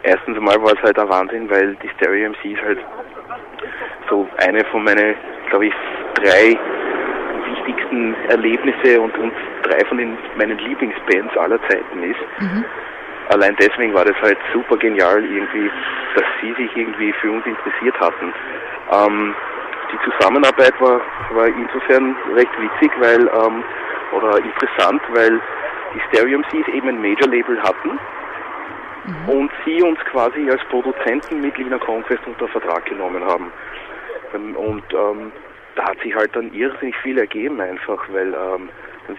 erstens 0.03 0.37
einmal 0.37 0.57
war 0.63 0.73
es 0.73 0.83
halt 0.83 0.99
ein 0.99 1.09
Wahnsinn, 1.09 1.51
weil 1.51 1.75
die 1.77 1.89
Stereo 1.91 2.31
MCs 2.31 2.61
halt 2.63 2.79
so 4.09 4.27
eine 4.39 4.65
von 4.67 4.85
meinen, 4.85 5.15
glaube 5.55 5.67
ich, 5.67 5.75
drei 6.15 6.59
wichtigsten 7.47 8.15
Erlebnisse 8.29 9.01
und, 9.01 9.17
und 9.19 9.33
drei 9.63 9.85
von 9.85 9.99
den 9.99 10.19
meinen 10.37 10.59
Lieblingsbands 10.59 11.37
aller 11.37 11.61
Zeiten 11.69 12.03
ist. 12.03 12.19
Mhm. 12.41 12.65
Allein 13.29 13.55
deswegen 13.61 13.95
war 13.95 14.05
das 14.05 14.17
halt 14.21 14.37
super 14.53 14.77
genial 14.77 15.25
irgendwie, 15.25 15.71
dass 16.17 16.25
sie 16.41 16.53
sich 16.55 16.77
irgendwie 16.77 17.13
für 17.21 17.31
uns 17.31 17.47
interessiert 17.47 17.95
hatten. 18.01 18.35
Ähm, 18.91 19.35
die 19.93 20.11
Zusammenarbeit 20.11 20.75
war, 20.81 21.01
war 21.31 21.47
insofern 21.47 22.17
recht 22.35 22.51
witzig, 22.59 22.91
weil, 22.99 23.21
ähm, 23.21 23.63
oder 24.11 24.39
interessant, 24.39 25.03
weil 25.13 25.41
die 25.95 26.01
Stereo 26.09 26.39
MCs 26.39 26.67
eben 26.75 26.89
ein 26.89 27.01
Major-Label 27.01 27.63
hatten 27.63 27.91
mhm. 29.05 29.29
und 29.29 29.51
sie 29.65 29.81
uns 29.83 30.01
quasi 30.11 30.51
als 30.51 30.65
Produzenten 30.65 31.41
mit 31.41 31.57
Lina 31.57 31.79
Conquest 31.79 32.27
unter 32.27 32.49
Vertrag 32.49 32.85
genommen 32.87 33.25
haben. 33.25 33.53
Ähm, 34.35 34.57
und 34.57 34.85
ähm, 34.93 35.33
da 35.77 35.85
hat 35.89 35.99
sich 36.01 36.15
halt 36.15 36.35
dann 36.35 36.53
irrsinnig 36.53 36.97
viel 36.99 37.19
ergeben 37.19 37.61
einfach, 37.61 38.03
weil 38.11 38.35
ähm, 38.35 38.69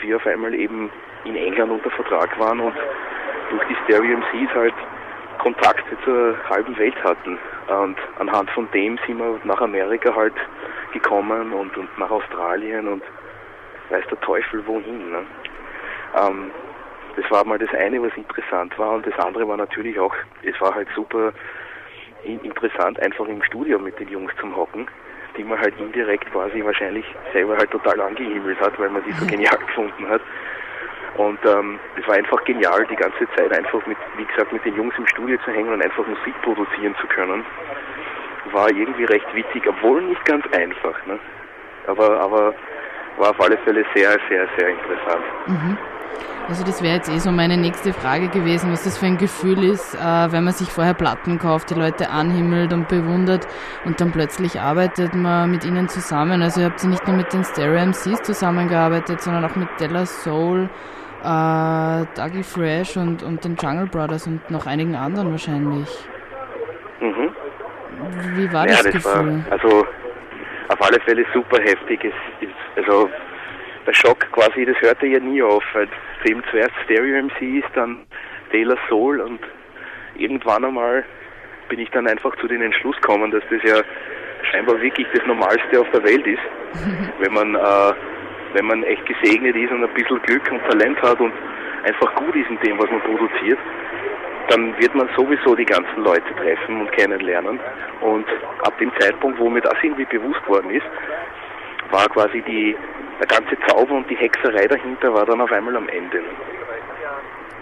wir 0.01 0.15
auf 0.15 0.25
einmal 0.25 0.53
eben 0.53 0.89
in 1.25 1.35
England 1.35 1.71
unter 1.71 1.91
Vertrag 1.91 2.37
waren 2.39 2.59
und 2.59 2.75
durch 3.49 3.63
die 3.67 3.75
Stereo 3.83 4.17
MCs 4.17 4.53
halt 4.53 4.73
Kontakte 5.39 5.97
zur 6.03 6.35
halben 6.49 6.77
Welt 6.77 6.95
hatten. 7.03 7.37
Und 7.67 7.97
anhand 8.19 8.49
von 8.51 8.69
dem 8.71 8.97
sind 9.05 9.17
wir 9.17 9.39
nach 9.43 9.61
Amerika 9.61 10.15
halt 10.15 10.33
gekommen 10.93 11.51
und, 11.53 11.75
und 11.77 11.97
nach 11.97 12.09
Australien 12.09 12.87
und 12.87 13.03
weiß 13.89 14.05
der 14.09 14.19
Teufel 14.21 14.65
wohin. 14.65 15.11
Ne? 15.11 15.25
Ähm, 16.21 16.51
das 17.15 17.29
war 17.31 17.45
mal 17.45 17.57
das 17.57 17.73
eine, 17.73 18.01
was 18.01 18.15
interessant 18.15 18.77
war 18.77 18.91
und 18.91 19.07
das 19.07 19.17
andere 19.19 19.47
war 19.47 19.57
natürlich 19.57 19.99
auch, 19.99 20.13
es 20.43 20.59
war 20.59 20.75
halt 20.75 20.87
super 20.95 21.33
interessant, 22.25 22.99
einfach 23.01 23.27
im 23.27 23.41
Studio 23.43 23.79
mit 23.79 23.99
den 23.99 24.09
Jungs 24.09 24.31
zu 24.39 24.55
hocken, 24.55 24.87
die 25.37 25.43
man 25.43 25.59
halt 25.59 25.79
indirekt 25.79 26.31
quasi 26.31 26.63
wahrscheinlich 26.63 27.05
selber 27.33 27.57
halt 27.57 27.71
total 27.71 27.99
angehimmelt 28.01 28.59
hat, 28.59 28.77
weil 28.79 28.89
man 28.89 29.03
sie 29.03 29.11
so 29.13 29.25
genial 29.25 29.57
gefunden 29.67 30.07
hat. 30.07 30.21
Und 31.17 31.39
ähm, 31.45 31.79
es 31.99 32.05
war 32.07 32.15
einfach 32.15 32.43
genial, 32.43 32.85
die 32.89 32.95
ganze 32.95 33.25
Zeit 33.35 33.51
einfach 33.57 33.85
mit, 33.87 33.97
wie 34.17 34.25
gesagt, 34.25 34.51
mit 34.51 34.65
den 34.65 34.75
Jungs 34.75 34.93
im 34.97 35.07
Studio 35.07 35.37
zu 35.45 35.51
hängen 35.51 35.71
und 35.71 35.81
einfach 35.81 36.05
Musik 36.05 36.33
produzieren 36.41 36.95
zu 36.99 37.07
können. 37.07 37.45
War 38.51 38.69
irgendwie 38.69 39.05
recht 39.05 39.33
witzig, 39.33 39.65
obwohl 39.67 40.01
nicht 40.01 40.23
ganz 40.25 40.45
einfach. 40.53 41.05
Ne? 41.05 41.17
Aber, 41.87 42.19
aber 42.19 42.53
war 43.17 43.29
auf 43.29 43.41
alle 43.41 43.57
Fälle 43.59 43.85
sehr, 43.95 44.17
sehr, 44.29 44.47
sehr 44.57 44.69
interessant. 44.69 45.23
Mhm. 45.47 45.77
Also 46.47 46.63
das 46.63 46.83
wäre 46.83 46.95
jetzt 46.95 47.09
eh 47.09 47.17
so 47.17 47.31
meine 47.31 47.57
nächste 47.57 47.91
Frage 47.91 48.27
gewesen, 48.27 48.71
was 48.71 48.83
das 48.83 48.99
für 48.99 49.07
ein 49.07 49.17
Gefühl 49.17 49.63
ist, 49.63 49.95
äh, 49.95 50.31
wenn 50.31 50.43
man 50.43 50.53
sich 50.53 50.69
vorher 50.69 50.93
Platten 50.93 51.39
kauft, 51.39 51.71
die 51.71 51.73
Leute 51.73 52.11
anhimmelt 52.11 52.71
und 52.71 52.87
bewundert 52.87 53.47
und 53.83 53.99
dann 53.99 54.11
plötzlich 54.11 54.59
arbeitet 54.59 55.15
man 55.15 55.49
mit 55.49 55.65
ihnen 55.65 55.89
zusammen. 55.89 56.43
Also 56.43 56.61
ihr 56.61 56.67
habt 56.67 56.83
ja 56.83 56.89
nicht 56.89 57.07
nur 57.07 57.17
mit 57.17 57.33
den 57.33 57.43
Stereo 57.43 57.83
MCs 57.83 58.21
zusammengearbeitet, 58.21 59.21
sondern 59.21 59.43
auch 59.43 59.55
mit 59.55 59.67
Della 59.79 60.05
Soul, 60.05 60.69
äh, 61.23 62.05
Dougie 62.15 62.43
Fresh 62.43 62.95
und, 62.97 63.23
und 63.23 63.43
den 63.43 63.55
Jungle 63.55 63.87
Brothers 63.87 64.27
und 64.27 64.51
noch 64.51 64.67
einigen 64.67 64.95
anderen 64.95 65.31
wahrscheinlich. 65.31 65.89
Mhm. 67.01 67.31
Wie 68.35 68.53
war 68.53 68.67
ja, 68.67 68.73
das, 68.73 68.83
das 68.83 68.93
Gefühl? 68.93 69.43
War, 69.45 69.51
also 69.51 69.85
auf 70.69 70.81
alle 70.81 70.99
Fälle 71.01 71.25
super 71.33 71.59
heftig. 71.63 72.05
Es, 72.05 72.47
also 72.75 73.09
der 73.87 73.93
Schock 73.93 74.19
quasi, 74.31 74.65
das 74.65 74.75
hörte 74.81 75.07
ja 75.07 75.19
nie 75.19 75.41
auf. 75.41 75.63
Weil 75.73 75.87
eben 76.25 76.43
zuerst 76.51 76.73
Stereo 76.85 77.21
MCs, 77.23 77.65
dann 77.73 78.05
Taylor 78.51 78.77
Soul 78.89 79.21
und 79.21 79.39
irgendwann 80.15 80.65
einmal 80.65 81.03
bin 81.69 81.79
ich 81.79 81.89
dann 81.91 82.07
einfach 82.07 82.35
zu 82.37 82.47
dem 82.47 82.61
Entschluss 82.61 82.95
gekommen, 82.97 83.31
dass 83.31 83.43
das 83.49 83.61
ja 83.63 83.81
scheinbar 84.51 84.79
wirklich 84.81 85.07
das 85.13 85.25
Normalste 85.25 85.79
auf 85.79 85.89
der 85.91 86.03
Welt 86.03 86.25
ist, 86.27 86.41
wenn 87.19 87.33
man 87.33 87.55
äh, 87.55 87.93
wenn 88.55 88.65
man 88.67 88.83
echt 88.83 89.05
gesegnet 89.05 89.55
ist 89.55 89.71
und 89.71 89.83
ein 89.83 89.93
bisschen 89.93 90.21
Glück 90.21 90.49
und 90.49 90.61
Talent 90.69 91.01
hat 91.01 91.19
und 91.19 91.33
einfach 91.83 92.15
gut 92.15 92.35
ist 92.35 92.49
in 92.49 92.59
dem, 92.61 92.79
was 92.79 92.89
man 92.89 93.01
produziert, 93.01 93.59
dann 94.49 94.77
wird 94.79 94.95
man 94.95 95.09
sowieso 95.17 95.55
die 95.55 95.65
ganzen 95.65 96.03
Leute 96.03 96.33
treffen 96.35 96.81
und 96.81 96.91
kennenlernen. 96.93 97.59
Und 97.99 98.25
ab 98.63 98.77
dem 98.79 98.91
Zeitpunkt, 98.99 99.39
wo 99.39 99.49
mir 99.49 99.61
das 99.61 99.73
irgendwie 99.81 100.05
bewusst 100.05 100.47
worden 100.47 100.71
ist, 100.71 100.85
war 101.91 102.07
quasi 102.09 102.41
die, 102.41 102.75
der 103.19 103.27
ganze 103.27 103.57
Zauber 103.67 103.95
und 103.95 104.09
die 104.09 104.15
Hexerei 104.15 104.67
dahinter 104.67 105.13
war 105.13 105.25
dann 105.25 105.41
auf 105.41 105.51
einmal 105.51 105.75
am 105.75 105.87
Ende. 105.89 106.21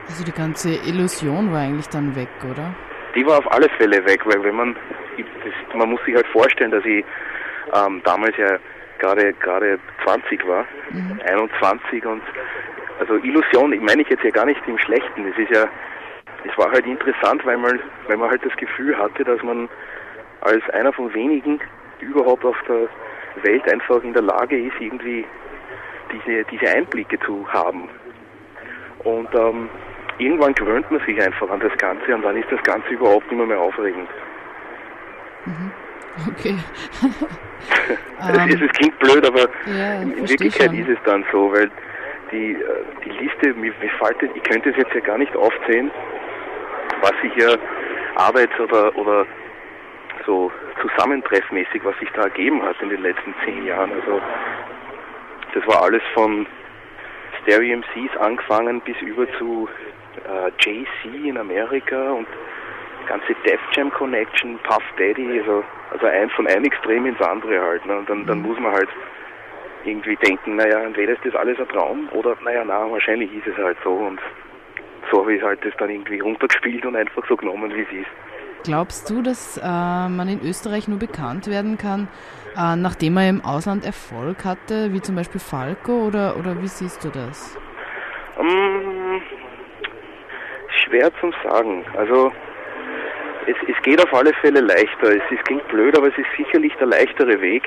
Also 0.08 0.24
die 0.24 0.32
ganze 0.32 0.70
Illusion 0.70 1.52
war 1.52 1.62
eigentlich 1.62 1.90
dann 1.90 2.16
weg, 2.16 2.30
oder? 2.50 2.74
Die 3.16 3.26
war 3.26 3.40
auf 3.40 3.52
alle 3.52 3.70
Fälle 3.78 4.06
weg, 4.06 4.22
weil 4.26 4.44
wenn 4.44 4.56
man, 4.56 4.76
das, 5.18 5.76
man 5.76 5.90
muss 5.90 6.04
sich 6.06 6.16
halt 6.16 6.28
vorstellen, 6.28 6.72
dass 6.72 6.84
ich 6.84 7.06
ähm, 7.74 8.02
damals 8.04 8.36
ja 8.38 8.58
gerade 9.00 9.34
gerade 9.34 9.80
20 10.04 10.48
war, 10.48 10.66
mhm. 10.92 11.20
21 11.26 12.06
und 12.06 12.22
also 13.00 13.16
Illusion, 13.16 13.74
ich 13.74 13.82
meine 13.82 14.02
ich 14.02 14.10
jetzt 14.10 14.24
ja 14.24 14.30
gar 14.30 14.46
nicht 14.46 14.62
im 14.68 14.78
Schlechten. 14.78 15.26
Es 15.28 15.38
ist 15.38 15.52
ja, 15.52 15.66
es 16.44 16.58
war 16.58 16.72
halt 16.72 16.86
interessant, 16.86 17.46
weil 17.46 17.58
man, 17.58 17.80
weil 18.08 18.18
man 18.18 18.30
halt 18.30 18.46
das 18.46 18.56
Gefühl 18.58 18.98
hatte, 18.98 19.24
dass 19.24 19.42
man 19.44 19.70
als 20.42 20.68
einer 20.72 20.94
von 20.94 21.14
wenigen 21.14 21.60
überhaupt 22.00 22.46
auf 22.46 22.58
der 22.68 22.88
Welt 23.42 23.72
einfach 23.72 24.04
in 24.04 24.14
der 24.14 24.22
Lage 24.22 24.58
ist, 24.60 24.80
irgendwie 24.80 25.26
diese, 26.12 26.44
diese 26.46 26.70
Einblicke 26.70 27.20
zu 27.20 27.48
haben. 27.52 27.90
Und 29.04 29.34
ähm, 29.34 29.70
irgendwann 30.18 30.54
gewöhnt 30.54 30.90
man 30.92 31.02
sich 31.06 31.22
einfach 31.22 31.50
an 31.50 31.60
das 31.60 31.76
Ganze 31.78 32.14
und 32.16 32.22
dann 32.24 32.38
ist 32.38 32.52
das 32.52 32.62
Ganze 32.64 32.90
überhaupt 32.90 33.32
nicht 33.32 33.48
mehr, 33.48 33.60
aufregend. 33.60 34.10
Mhm. 35.46 35.72
Okay. 36.30 36.56
es, 38.48 38.62
es, 38.62 38.72
klingt 38.74 39.00
blöd, 39.00 39.26
aber 39.26 39.42
ja, 39.66 40.02
in 40.02 40.16
Wirklichkeit 40.30 40.74
ist 40.74 40.90
es 40.90 41.00
dann 41.06 41.26
so, 41.32 41.52
weil 41.52 41.72
die, 42.32 42.54
äh, 42.54 42.58
die 43.04 43.10
Liste, 43.10 43.54
mir, 43.56 43.74
mir 43.80 43.90
fällt, 44.00 44.22
ich 44.36 44.44
könnte 44.44 44.70
es 44.70 44.78
jetzt 44.78 44.94
ja 44.94 45.02
gar 45.02 45.18
nicht 45.18 45.36
aufzählen, 45.36 45.92
was 47.02 47.14
sich 47.22 47.36
ja 47.36 47.58
Arbeits- 48.16 48.60
oder, 48.60 48.96
oder 48.96 49.26
so 50.26 50.52
zusammentreffmäßig, 50.82 51.84
was 51.84 51.98
sich 52.00 52.10
da 52.12 52.24
ergeben 52.24 52.62
hat 52.64 52.76
in 52.82 52.90
den 52.90 53.02
letzten 53.02 53.34
zehn 53.44 53.66
Jahren. 53.66 53.92
Also 53.94 54.22
das 55.54 55.68
war 55.68 55.84
alles 55.84 56.02
von 56.14 56.46
Stereo 57.42 57.78
MCs 57.78 58.18
angefangen 58.18 58.82
bis 58.82 59.00
über 59.02 59.28
zu 59.38 59.68
äh, 60.28 60.52
JC 60.60 61.28
in 61.28 61.38
Amerika 61.38 62.12
und 62.12 62.28
ganze 63.08 63.36
Def 63.46 63.60
Jam 63.74 63.92
Connection, 63.92 64.58
Puff 64.60 64.84
Daddy, 64.98 65.40
also, 65.40 65.64
also 65.92 66.06
ein, 66.06 66.30
von 66.30 66.48
einem 66.48 66.66
Extrem 66.66 67.06
ins 67.06 67.22
andere 67.22 67.62
halt. 67.62 67.86
Ne? 67.86 67.98
Und 67.98 68.10
dann, 68.10 68.26
dann 68.26 68.42
muss 68.42 68.60
man 68.60 68.72
halt 68.72 68.90
irgendwie 69.86 70.16
denken, 70.16 70.56
naja, 70.56 70.80
entweder 70.80 71.14
ist 71.14 71.26
das 71.26 71.36
alles 71.36 71.60
ein 71.60 71.68
Traum 71.68 72.08
oder 72.14 72.38
naja, 72.44 72.64
na, 72.66 72.90
wahrscheinlich 72.90 73.34
ist 73.34 73.48
es 73.48 73.58
halt 73.58 73.78
so 73.84 73.92
und 73.92 74.20
so 75.12 75.22
habe 75.22 75.36
ich 75.36 75.44
halt 75.44 75.64
das 75.66 75.74
dann 75.78 75.90
irgendwie 75.90 76.20
runtergespielt 76.20 76.86
und 76.86 76.96
einfach 76.96 77.26
so 77.28 77.36
genommen, 77.36 77.74
wie 77.76 77.82
es 77.82 77.92
ist. 77.92 78.12
Glaubst 78.64 79.10
du, 79.10 79.22
dass 79.22 79.58
äh, 79.58 79.62
man 79.62 80.30
in 80.30 80.42
Österreich 80.42 80.88
nur 80.88 80.98
bekannt 80.98 81.48
werden 81.48 81.78
kann, 81.78 82.08
äh, 82.56 82.78
nachdem 82.78 83.18
er 83.18 83.28
im 83.28 83.44
Ausland 83.44 83.86
Erfolg 83.86 84.46
hatte, 84.46 84.94
wie 84.94 85.02
zum 85.02 85.16
Beispiel 85.16 85.42
Falco, 85.42 86.08
oder, 86.08 86.38
oder 86.38 86.62
wie 86.62 86.68
siehst 86.68 87.04
du 87.04 87.10
das? 87.10 87.58
Um, 88.38 89.22
schwer 90.86 91.12
zum 91.20 91.34
sagen. 91.44 91.84
Also 91.98 92.32
es, 93.48 93.56
es 93.68 93.84
geht 93.84 94.02
auf 94.02 94.14
alle 94.14 94.34
Fälle 94.36 94.62
leichter. 94.62 95.10
Es, 95.10 95.24
es 95.30 95.44
klingt 95.44 95.68
blöd, 95.68 95.98
aber 95.98 96.08
es 96.08 96.18
ist 96.18 96.30
sicherlich 96.38 96.74
der 96.76 96.88
leichtere 96.88 97.42
Weg, 97.42 97.64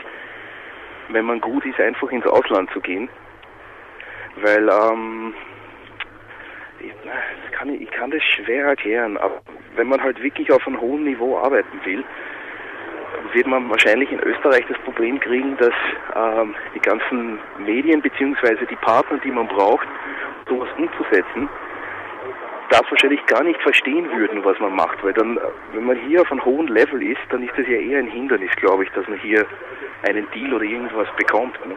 wenn 1.10 1.26
man 1.26 1.40
gut 1.42 1.64
ist, 1.66 1.78
einfach 1.78 2.10
ins 2.10 2.26
Ausland 2.26 2.70
zu 2.72 2.80
gehen. 2.80 3.10
Weil, 4.36 4.68
ähm, 4.68 5.34
ich, 6.80 7.52
kann, 7.52 7.68
ich 7.68 7.90
kann 7.90 8.10
das 8.10 8.22
schwer 8.22 8.66
erklären, 8.66 9.16
aber 9.16 9.40
wenn 9.76 9.88
man 9.88 10.02
halt 10.02 10.22
wirklich 10.22 10.50
auf 10.50 10.66
einem 10.66 10.80
hohen 10.80 11.04
Niveau 11.04 11.38
arbeiten 11.38 11.80
will, 11.84 12.04
wird 13.32 13.46
man 13.46 13.68
wahrscheinlich 13.70 14.10
in 14.10 14.20
Österreich 14.20 14.64
das 14.68 14.78
Problem 14.78 15.20
kriegen, 15.20 15.56
dass 15.56 15.74
ähm, 16.14 16.54
die 16.74 16.80
ganzen 16.80 17.38
Medien 17.58 18.00
bzw. 18.02 18.66
die 18.66 18.76
Partner, 18.76 19.18
die 19.18 19.30
man 19.30 19.48
braucht, 19.48 19.86
sowas 20.48 20.68
umzusetzen, 20.76 21.48
das 22.70 22.82
wahrscheinlich 22.90 23.24
gar 23.26 23.44
nicht 23.44 23.60
verstehen 23.62 24.10
würden, 24.10 24.44
was 24.44 24.58
man 24.58 24.74
macht, 24.74 25.02
weil 25.04 25.12
dann, 25.12 25.38
wenn 25.72 25.84
man 25.84 25.96
hier 25.96 26.22
auf 26.22 26.30
einem 26.30 26.44
hohen 26.44 26.68
Level 26.68 27.02
ist, 27.02 27.20
dann 27.30 27.42
ist 27.42 27.56
das 27.56 27.66
ja 27.66 27.78
eher 27.78 27.98
ein 27.98 28.08
Hindernis, 28.08 28.50
glaube 28.56 28.84
ich, 28.84 28.90
dass 28.90 29.06
man 29.08 29.18
hier 29.20 29.46
einen 30.08 30.28
Deal 30.32 30.52
oder 30.52 30.64
irgendwas 30.64 31.08
bekommt, 31.16 31.54
ne? 31.66 31.76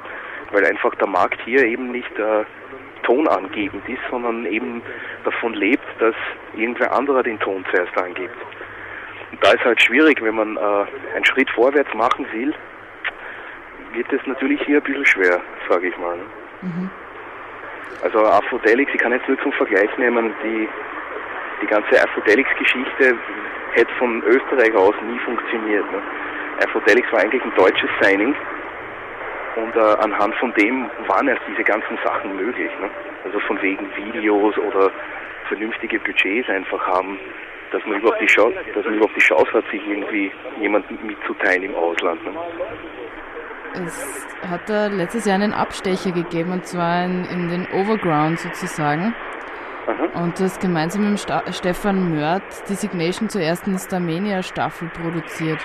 weil 0.52 0.66
einfach 0.66 0.94
der 0.96 1.08
Markt 1.08 1.40
hier 1.46 1.64
eben 1.64 1.92
nicht 1.92 2.18
äh, 2.18 2.44
tonangebend 3.04 3.88
ist, 3.88 4.02
sondern 4.10 4.46
eben 4.46 4.82
davon 5.24 5.54
lebt, 5.54 5.86
dass 6.00 6.16
irgendwer 6.56 6.92
anderer 6.92 7.24
den 7.24 7.40
Ton 7.40 7.66
zuerst 7.72 7.98
angibt. 7.98 8.36
Und 9.32 9.44
da 9.44 9.52
ist 9.52 9.64
halt 9.64 9.82
schwierig, 9.82 10.22
wenn 10.22 10.36
man 10.36 10.58
äh, 10.58 11.16
einen 11.16 11.26
Schritt 11.26 11.50
vorwärts 11.52 11.94
machen 11.94 12.26
will, 12.32 12.54
wird 13.94 14.12
es 14.14 14.26
natürlich 14.26 14.62
hier 14.64 14.78
ein 14.78 14.84
bisschen 14.84 15.06
schwer, 15.06 15.42
sage 15.70 15.88
ich 15.88 15.98
mal. 15.98 16.18
Ne? 16.18 16.24
Mhm. 16.62 16.90
Also 18.02 18.26
Aphrodelics, 18.26 18.92
ich 18.94 19.00
kann 19.00 19.12
jetzt 19.12 19.28
nur 19.28 19.40
zum 19.42 19.52
Vergleich 19.54 19.90
nehmen, 19.98 20.34
die, 20.44 20.70
die 21.62 21.68
ganze 21.68 22.02
Aphrodelics-Geschichte 22.02 23.18
hätte 23.74 23.94
von 23.98 24.24
Österreich 24.24 24.74
aus 24.76 24.96
nie 25.02 25.20
funktioniert. 25.20 25.92
Ne? 25.92 26.02
Aphrodelics 26.64 27.12
war 27.12 27.20
eigentlich 27.20 27.44
ein 27.44 27.54
deutsches 27.56 27.90
Signing 28.02 28.36
und 29.56 29.76
äh, 29.76 29.80
anhand 29.80 30.36
von 30.36 30.54
dem 30.54 30.90
waren 31.08 31.28
erst 31.28 31.42
diese 31.50 31.64
ganzen 31.64 31.98
Sachen 32.04 32.36
möglich. 32.36 32.72
Ne? 32.80 32.90
Also 33.24 33.40
von 33.42 33.62
wegen 33.62 33.86
Videos 33.96 34.58
oder 34.58 34.92
vernünftige 35.48 36.00
Budgets 36.00 36.50
einfach 36.50 36.86
haben, 36.88 37.20
dass 37.72 37.86
man 37.86 38.00
überhaupt 38.00 38.22
die 38.22 38.28
Chance, 38.28 38.58
dass 38.74 38.86
man 38.86 38.96
überhaupt 38.96 39.16
die 39.16 39.22
Chance 39.22 39.52
hat, 39.54 39.66
sich 39.72 39.82
irgendwie 39.88 40.32
jemanden 40.60 40.98
mitzuteilen 41.06 41.64
im 41.64 41.76
Ausland. 41.76 42.24
Ne? 42.24 42.32
Es 43.86 44.28
hat 44.50 44.68
da 44.68 44.88
letztes 44.88 45.26
Jahr 45.26 45.36
einen 45.36 45.54
Abstecher 45.54 46.12
gegeben, 46.12 46.52
und 46.54 46.66
zwar 46.66 47.06
in, 47.06 47.26
in 47.26 47.50
den 47.50 47.68
Overground 47.72 48.40
sozusagen. 48.40 49.14
Und 50.14 50.40
das 50.40 50.60
gemeinsam 50.60 51.12
mit 51.12 51.20
Sta 51.20 51.44
Stefan 51.52 52.14
Mörd 52.14 52.44
Designation 52.70 53.30
zur 53.30 53.42
ersten 53.42 53.78
Starmania-Staffel 53.78 54.90
produziert. 54.90 55.60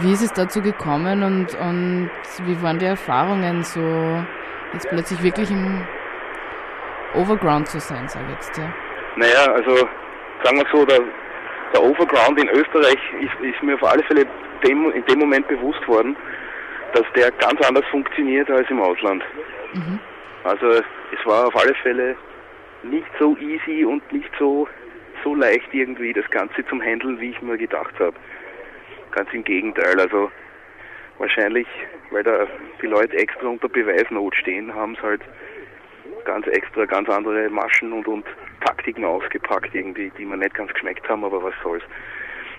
Wie 0.00 0.12
ist 0.12 0.22
es 0.22 0.32
dazu 0.32 0.60
gekommen 0.60 1.22
und, 1.22 1.54
und 1.54 2.10
wie 2.44 2.62
waren 2.62 2.78
die 2.78 2.86
Erfahrungen, 2.86 3.62
so 3.62 3.80
jetzt 4.72 4.88
plötzlich 4.88 5.22
wirklich 5.22 5.50
im 5.50 5.86
Overground 7.14 7.68
zu 7.68 7.80
sein, 7.80 8.06
sage 8.08 8.26
ich 8.28 8.34
jetzt, 8.34 8.58
ja? 8.58 8.72
Naja, 9.16 9.52
also 9.52 9.88
sagen 10.44 10.58
wir 10.58 10.66
so, 10.72 10.84
der, 10.84 11.00
der 11.74 11.82
Overground 11.82 12.38
in 12.38 12.48
Österreich 12.50 12.98
ist, 13.20 13.44
ist 13.44 13.62
mir 13.62 13.74
auf 13.74 13.84
alle 13.84 14.02
Fälle 14.04 14.26
dem, 14.64 14.90
in 14.92 15.04
dem 15.06 15.18
Moment 15.18 15.48
bewusst 15.48 15.86
worden, 15.88 16.16
dass 16.92 17.04
der 17.16 17.30
ganz 17.32 17.60
anders 17.66 17.84
funktioniert 17.90 18.50
als 18.50 18.68
im 18.70 18.80
Ausland. 18.80 19.22
Mhm. 19.72 19.98
Also 20.44 20.66
es 20.68 21.26
war 21.26 21.46
auf 21.46 21.56
alle 21.56 21.74
Fälle 21.82 22.16
nicht 22.82 23.10
so 23.18 23.36
easy 23.38 23.84
und 23.84 24.10
nicht 24.12 24.30
so 24.38 24.68
so 25.22 25.34
leicht 25.34 25.68
irgendwie 25.72 26.12
das 26.12 26.28
Ganze 26.30 26.64
zum 26.66 26.80
Handeln, 26.80 27.20
wie 27.20 27.30
ich 27.30 27.42
mir 27.42 27.58
gedacht 27.58 27.94
habe. 27.98 28.16
Ganz 29.10 29.32
im 29.32 29.44
Gegenteil. 29.44 29.98
Also 30.00 30.30
wahrscheinlich, 31.18 31.66
weil 32.10 32.22
da 32.22 32.46
die 32.80 32.86
Leute 32.86 33.16
extra 33.16 33.48
unter 33.48 33.68
Beweisnot 33.68 34.34
stehen, 34.36 34.74
haben 34.74 34.94
es 34.94 35.02
halt 35.02 35.22
ganz 36.24 36.46
extra, 36.46 36.84
ganz 36.84 37.08
andere 37.08 37.48
Maschen 37.50 37.92
und, 37.92 38.06
und 38.06 38.26
Taktiken 38.64 39.04
ausgepackt 39.04 39.74
irgendwie, 39.74 40.12
die 40.16 40.24
mir 40.24 40.36
nicht 40.36 40.54
ganz 40.54 40.72
geschmeckt 40.72 41.08
haben, 41.08 41.24
aber 41.24 41.42
was 41.42 41.54
soll's. 41.62 41.82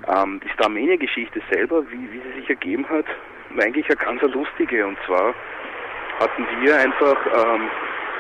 Ähm, 0.08 0.42
die 0.44 0.50
Starmania-Geschichte 0.50 1.42
selber, 1.52 1.84
wie, 1.92 2.12
wie 2.12 2.22
sie 2.22 2.40
sich 2.40 2.50
ergeben 2.50 2.88
hat, 2.90 3.06
war 3.52 3.64
eigentlich 3.64 3.86
eine 3.88 3.98
ganz 3.98 4.22
lustige. 4.34 4.86
Und 4.88 4.98
zwar 5.06 5.34
hatten 6.20 6.48
wir 6.62 6.76
einfach, 6.76 7.18
ähm, 7.28 7.70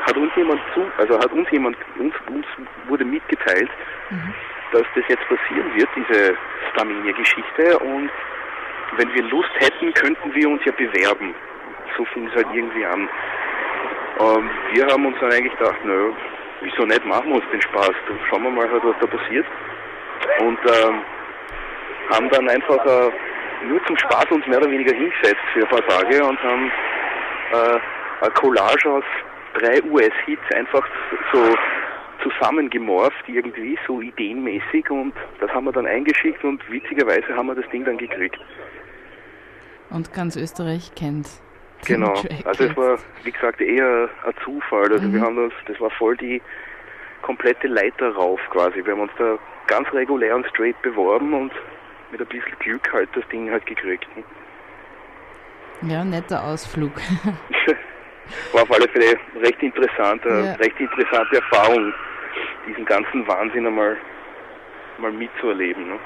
hat 0.02 0.18
uns 0.18 0.32
jemand 0.36 0.60
zu, 0.74 0.86
also 0.98 1.18
hat 1.20 1.32
uns 1.32 1.50
jemand, 1.52 1.78
uns, 1.98 2.14
uns 2.28 2.46
wurde 2.88 3.06
mitgeteilt, 3.06 3.70
mhm. 4.10 4.34
dass 4.72 4.84
das 4.96 5.04
jetzt 5.08 5.28
passieren 5.28 5.76
wird, 5.76 5.90
diese 5.96 6.36
Starmania-Geschichte. 6.72 7.80
Und 7.80 8.10
wenn 8.98 9.14
wir 9.14 9.24
Lust 9.24 9.52
hätten, 9.60 9.94
könnten 9.94 10.34
wir 10.34 10.50
uns 10.50 10.64
ja 10.66 10.72
bewerben. 10.72 11.36
So 11.98 12.06
fing 12.06 12.28
es 12.28 12.36
halt 12.36 12.48
irgendwie 12.54 12.86
an. 12.86 13.10
Ähm, 14.20 14.50
wir 14.74 14.86
haben 14.88 15.06
uns 15.06 15.18
dann 15.20 15.32
eigentlich 15.32 15.58
gedacht, 15.58 15.78
nö, 15.84 16.12
wieso 16.62 16.84
nicht, 16.84 17.06
machen 17.06 17.30
wir 17.30 17.36
uns 17.36 17.50
den 17.52 17.62
Spaß. 17.62 17.92
Dann 18.08 18.20
schauen 18.30 18.44
wir 18.44 18.52
mal 18.52 18.70
halt, 18.70 18.84
was 18.84 18.96
da 19.00 19.08
passiert. 19.08 19.46
Und 20.40 20.60
ähm, 20.66 21.02
haben 22.12 22.30
dann 22.30 22.50
einfach 22.50 22.86
äh, 22.86 23.12
nur 23.68 23.84
zum 23.86 23.98
Spaß 23.98 24.26
uns 24.32 24.46
mehr 24.48 24.58
oder 24.58 24.72
weniger 24.72 24.94
hingesetzt 24.94 25.42
für 25.54 25.62
ein 25.62 25.70
paar 25.70 25.88
Tage 25.88 26.24
und 26.24 26.42
haben 26.44 26.72
äh, 27.54 27.80
eine 28.22 28.32
Collage 28.34 28.90
aus 28.90 29.04
drei 29.54 29.84
US-Hits 29.84 30.44
einfach 30.56 30.86
so 31.32 31.56
zusammengemorft 32.24 33.28
irgendwie, 33.28 33.78
so 33.88 34.02
ideenmäßig 34.02 34.90
und 34.90 35.14
das 35.40 35.50
haben 35.52 35.66
wir 35.66 35.72
dann 35.72 35.86
eingeschickt 35.86 36.44
und 36.44 36.62
witzigerweise 36.72 37.36
haben 37.36 37.48
wir 37.48 37.56
das 37.56 37.70
Ding 37.72 37.84
dann 37.84 37.98
gekriegt. 37.98 38.40
Und 39.90 40.14
ganz 40.14 40.36
Österreich 40.36 40.94
kennt. 40.96 41.28
Genau, 41.86 42.14
also 42.46 42.64
es 42.66 42.78
war, 42.78 43.00
wie 43.24 43.32
gesagt, 43.32 43.60
eher 43.60 44.10
ein 44.24 44.34
Zufall. 44.44 44.92
Also 44.92 45.08
mhm. 45.08 45.14
wir 45.14 45.22
haben 45.22 45.36
das, 45.36 45.54
das 45.68 45.82
war 45.82 45.90
voll 45.92 46.16
die 46.16 46.42
komplette 47.24 47.68
Leiter 47.68 48.12
rauf 48.14 48.40
quasi. 48.52 48.86
Wir 48.86 48.94
haben 48.94 49.02
uns 49.02 49.12
da 49.18 49.38
ganz 49.68 49.92
regulär 49.92 50.36
und 50.36 50.46
straight 50.48 50.80
beworben 50.84 51.34
und 51.34 51.52
mit 52.12 52.22
ein 52.22 52.28
bisschen 52.28 52.58
Glück 52.60 52.92
halt 52.94 53.10
das 53.16 53.28
Ding 53.30 53.50
halt 53.50 53.66
gekriegt. 53.66 54.08
Ja, 55.82 56.04
netter 56.04 56.44
Ausflug. 56.44 56.92
War 58.54 58.64
auf 58.64 58.72
alle 58.72 58.88
Fälle 58.90 59.18
recht 59.42 59.62
interessant, 59.62 60.26
eine 60.26 60.46
ja. 60.46 60.54
recht 60.54 60.80
interessante 60.80 61.36
Erfahrung, 61.36 61.94
diesen 62.68 62.86
ganzen 62.86 63.28
Wahnsinn 63.28 63.68
einmal 63.68 63.98
mal 64.98 65.12
mitzuerleben. 65.12 65.88
Ne? 65.88 66.00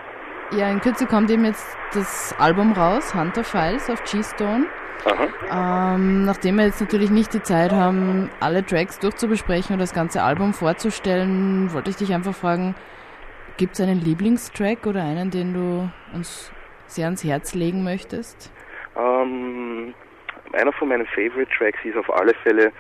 Ja, 0.52 0.70
in 0.70 0.80
Kürze 0.80 1.06
kommt 1.06 1.30
eben 1.30 1.46
jetzt 1.46 1.78
das 1.94 2.36
Album 2.40 2.74
raus, 2.74 3.14
Hunter 3.14 3.44
Files 3.44 3.90
auf 3.90 4.04
G-Stone. 4.04 4.66
Ähm, 5.52 6.26
nachdem 6.26 6.58
wir 6.58 6.66
jetzt 6.66 6.82
natürlich 6.82 7.12
nicht 7.12 7.34
die 7.34 7.44
Zeit 7.44 7.72
haben, 7.72 8.30
alle 8.40 8.66
Tracks 8.66 8.98
durchzubesprechen 9.00 9.74
und 9.74 9.80
das 9.80 9.94
ganze 9.94 10.24
Album 10.24 10.54
vorzustellen, 10.54 11.72
wollte 11.74 11.92
ich 11.92 11.98
dich 11.98 12.14
einfach 12.14 12.34
fragen, 12.34 12.76
Gibt 13.58 13.76
es 13.76 13.82
einen 13.82 14.02
Lieblingstrack 14.02 14.86
oder 14.86 15.02
einen, 15.02 15.32
den 15.32 15.54
du 15.54 15.90
uns 16.14 16.52
sehr 16.88 17.06
ans 17.06 17.24
Herz 17.24 17.54
legen 17.54 17.86
möchtest? 17.86 18.52
Ähm, 18.98 19.94
einer 20.54 20.72
von 20.72 20.90
meinen 20.90 21.06
Favorite 21.08 21.52
Tracks 21.56 21.80
ist 21.84 21.98
auf 21.98 22.10
alle 22.14 22.34
Fälle 22.44 22.72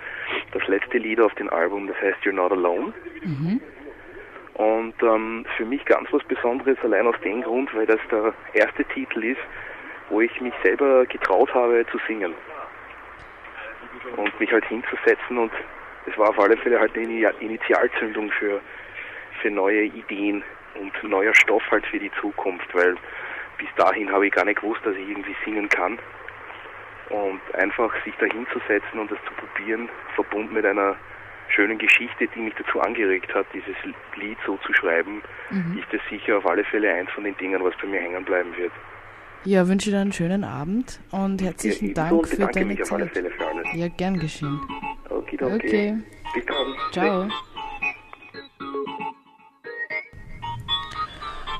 das 0.51 0.65
letzte 0.67 0.97
Lied 0.97 1.19
auf 1.19 1.33
dem 1.35 1.49
Album, 1.49 1.87
das 1.87 1.99
heißt 2.01 2.19
You're 2.23 2.33
Not 2.33 2.51
Alone. 2.51 2.93
Mhm. 3.23 3.61
Und 4.55 4.93
ähm, 5.03 5.45
für 5.57 5.65
mich 5.65 5.83
ganz 5.85 6.07
was 6.11 6.23
Besonderes, 6.23 6.77
allein 6.83 7.07
aus 7.07 7.19
dem 7.23 7.41
Grund, 7.41 7.73
weil 7.75 7.85
das 7.85 7.99
der 8.09 8.33
erste 8.53 8.85
Titel 8.85 9.23
ist, 9.23 9.41
wo 10.09 10.21
ich 10.21 10.39
mich 10.39 10.53
selber 10.63 11.05
getraut 11.05 11.53
habe 11.53 11.85
zu 11.91 11.97
singen. 12.07 12.33
Und 14.15 14.39
mich 14.39 14.51
halt 14.51 14.65
hinzusetzen 14.65 15.37
und 15.37 15.51
es 16.05 16.17
war 16.17 16.29
auf 16.29 16.39
alle 16.39 16.55
Fälle 16.57 16.79
halt 16.79 16.95
eine 16.95 17.33
Initialzündung 17.39 18.31
für, 18.31 18.61
für 19.41 19.49
neue 19.49 19.83
Ideen 19.83 20.43
und 20.79 21.03
neuer 21.03 21.33
Stoff 21.33 21.63
halt 21.71 21.85
für 21.87 21.99
die 21.99 22.11
Zukunft, 22.21 22.73
weil 22.73 22.95
bis 23.57 23.67
dahin 23.75 24.11
habe 24.11 24.27
ich 24.27 24.33
gar 24.33 24.45
nicht 24.45 24.61
gewusst, 24.61 24.85
dass 24.85 24.95
ich 24.95 25.09
irgendwie 25.09 25.35
singen 25.43 25.67
kann. 25.69 25.97
Und 27.09 27.39
einfach 27.53 27.93
sich 28.03 28.13
da 28.19 28.25
hinzusetzen 28.25 28.99
und 28.99 29.11
das 29.11 29.19
zu 29.27 29.33
probieren, 29.33 29.89
verbunden 30.15 30.53
mit 30.53 30.65
einer 30.65 30.95
schönen 31.49 31.77
Geschichte, 31.77 32.27
die 32.35 32.39
mich 32.39 32.53
dazu 32.55 32.79
angeregt 32.81 33.33
hat, 33.33 33.45
dieses 33.53 33.75
Lied 34.15 34.37
so 34.45 34.57
zu 34.57 34.73
schreiben, 34.73 35.21
mhm. 35.51 35.77
ist 35.77 35.87
das 35.91 36.01
sicher 36.09 36.37
auf 36.37 36.45
alle 36.45 36.63
Fälle 36.65 36.91
eins 36.91 37.09
von 37.11 37.23
den 37.23 37.37
Dingen, 37.37 37.63
was 37.63 37.73
bei 37.81 37.87
mir 37.87 37.99
hängen 37.99 38.25
bleiben 38.25 38.55
wird. 38.57 38.71
Ja, 39.43 39.67
wünsche 39.67 39.91
dir 39.91 39.99
einen 39.99 40.11
schönen 40.11 40.43
Abend 40.43 40.99
und 41.11 41.39
herzlichen 41.41 41.89
ja, 41.89 41.93
Dank 41.93 42.27
für 42.27 42.37
deine 42.37 42.65
mich 42.65 42.83
Zeit. 42.83 42.87
Auf 42.87 42.93
alle 42.93 43.07
Fälle 43.07 43.29
für 43.29 43.47
alles. 43.47 43.67
Ja, 43.73 43.87
gern 43.89 44.17
geschehen. 44.17 44.59
Okay, 45.07 45.37
okay. 45.39 45.53
okay. 45.53 45.97
Bis 46.33 46.45
dann. 46.45 46.75
Ciao. 46.91 47.29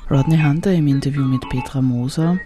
Rodney 0.10 0.38
Hunter 0.38 0.71
im 0.71 0.88
Interview 0.88 1.23
mit 1.25 1.47
Petra 1.49 1.81
Moser. 1.81 2.39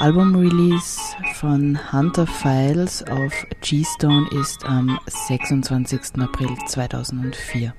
Album-Release 0.00 1.16
von 1.42 1.76
Hunter 1.92 2.24
Files 2.24 3.02
auf 3.02 3.32
G-Stone 3.62 4.28
ist 4.40 4.64
am 4.64 4.96
26. 5.08 6.20
April 6.20 6.56
2004. 6.68 7.74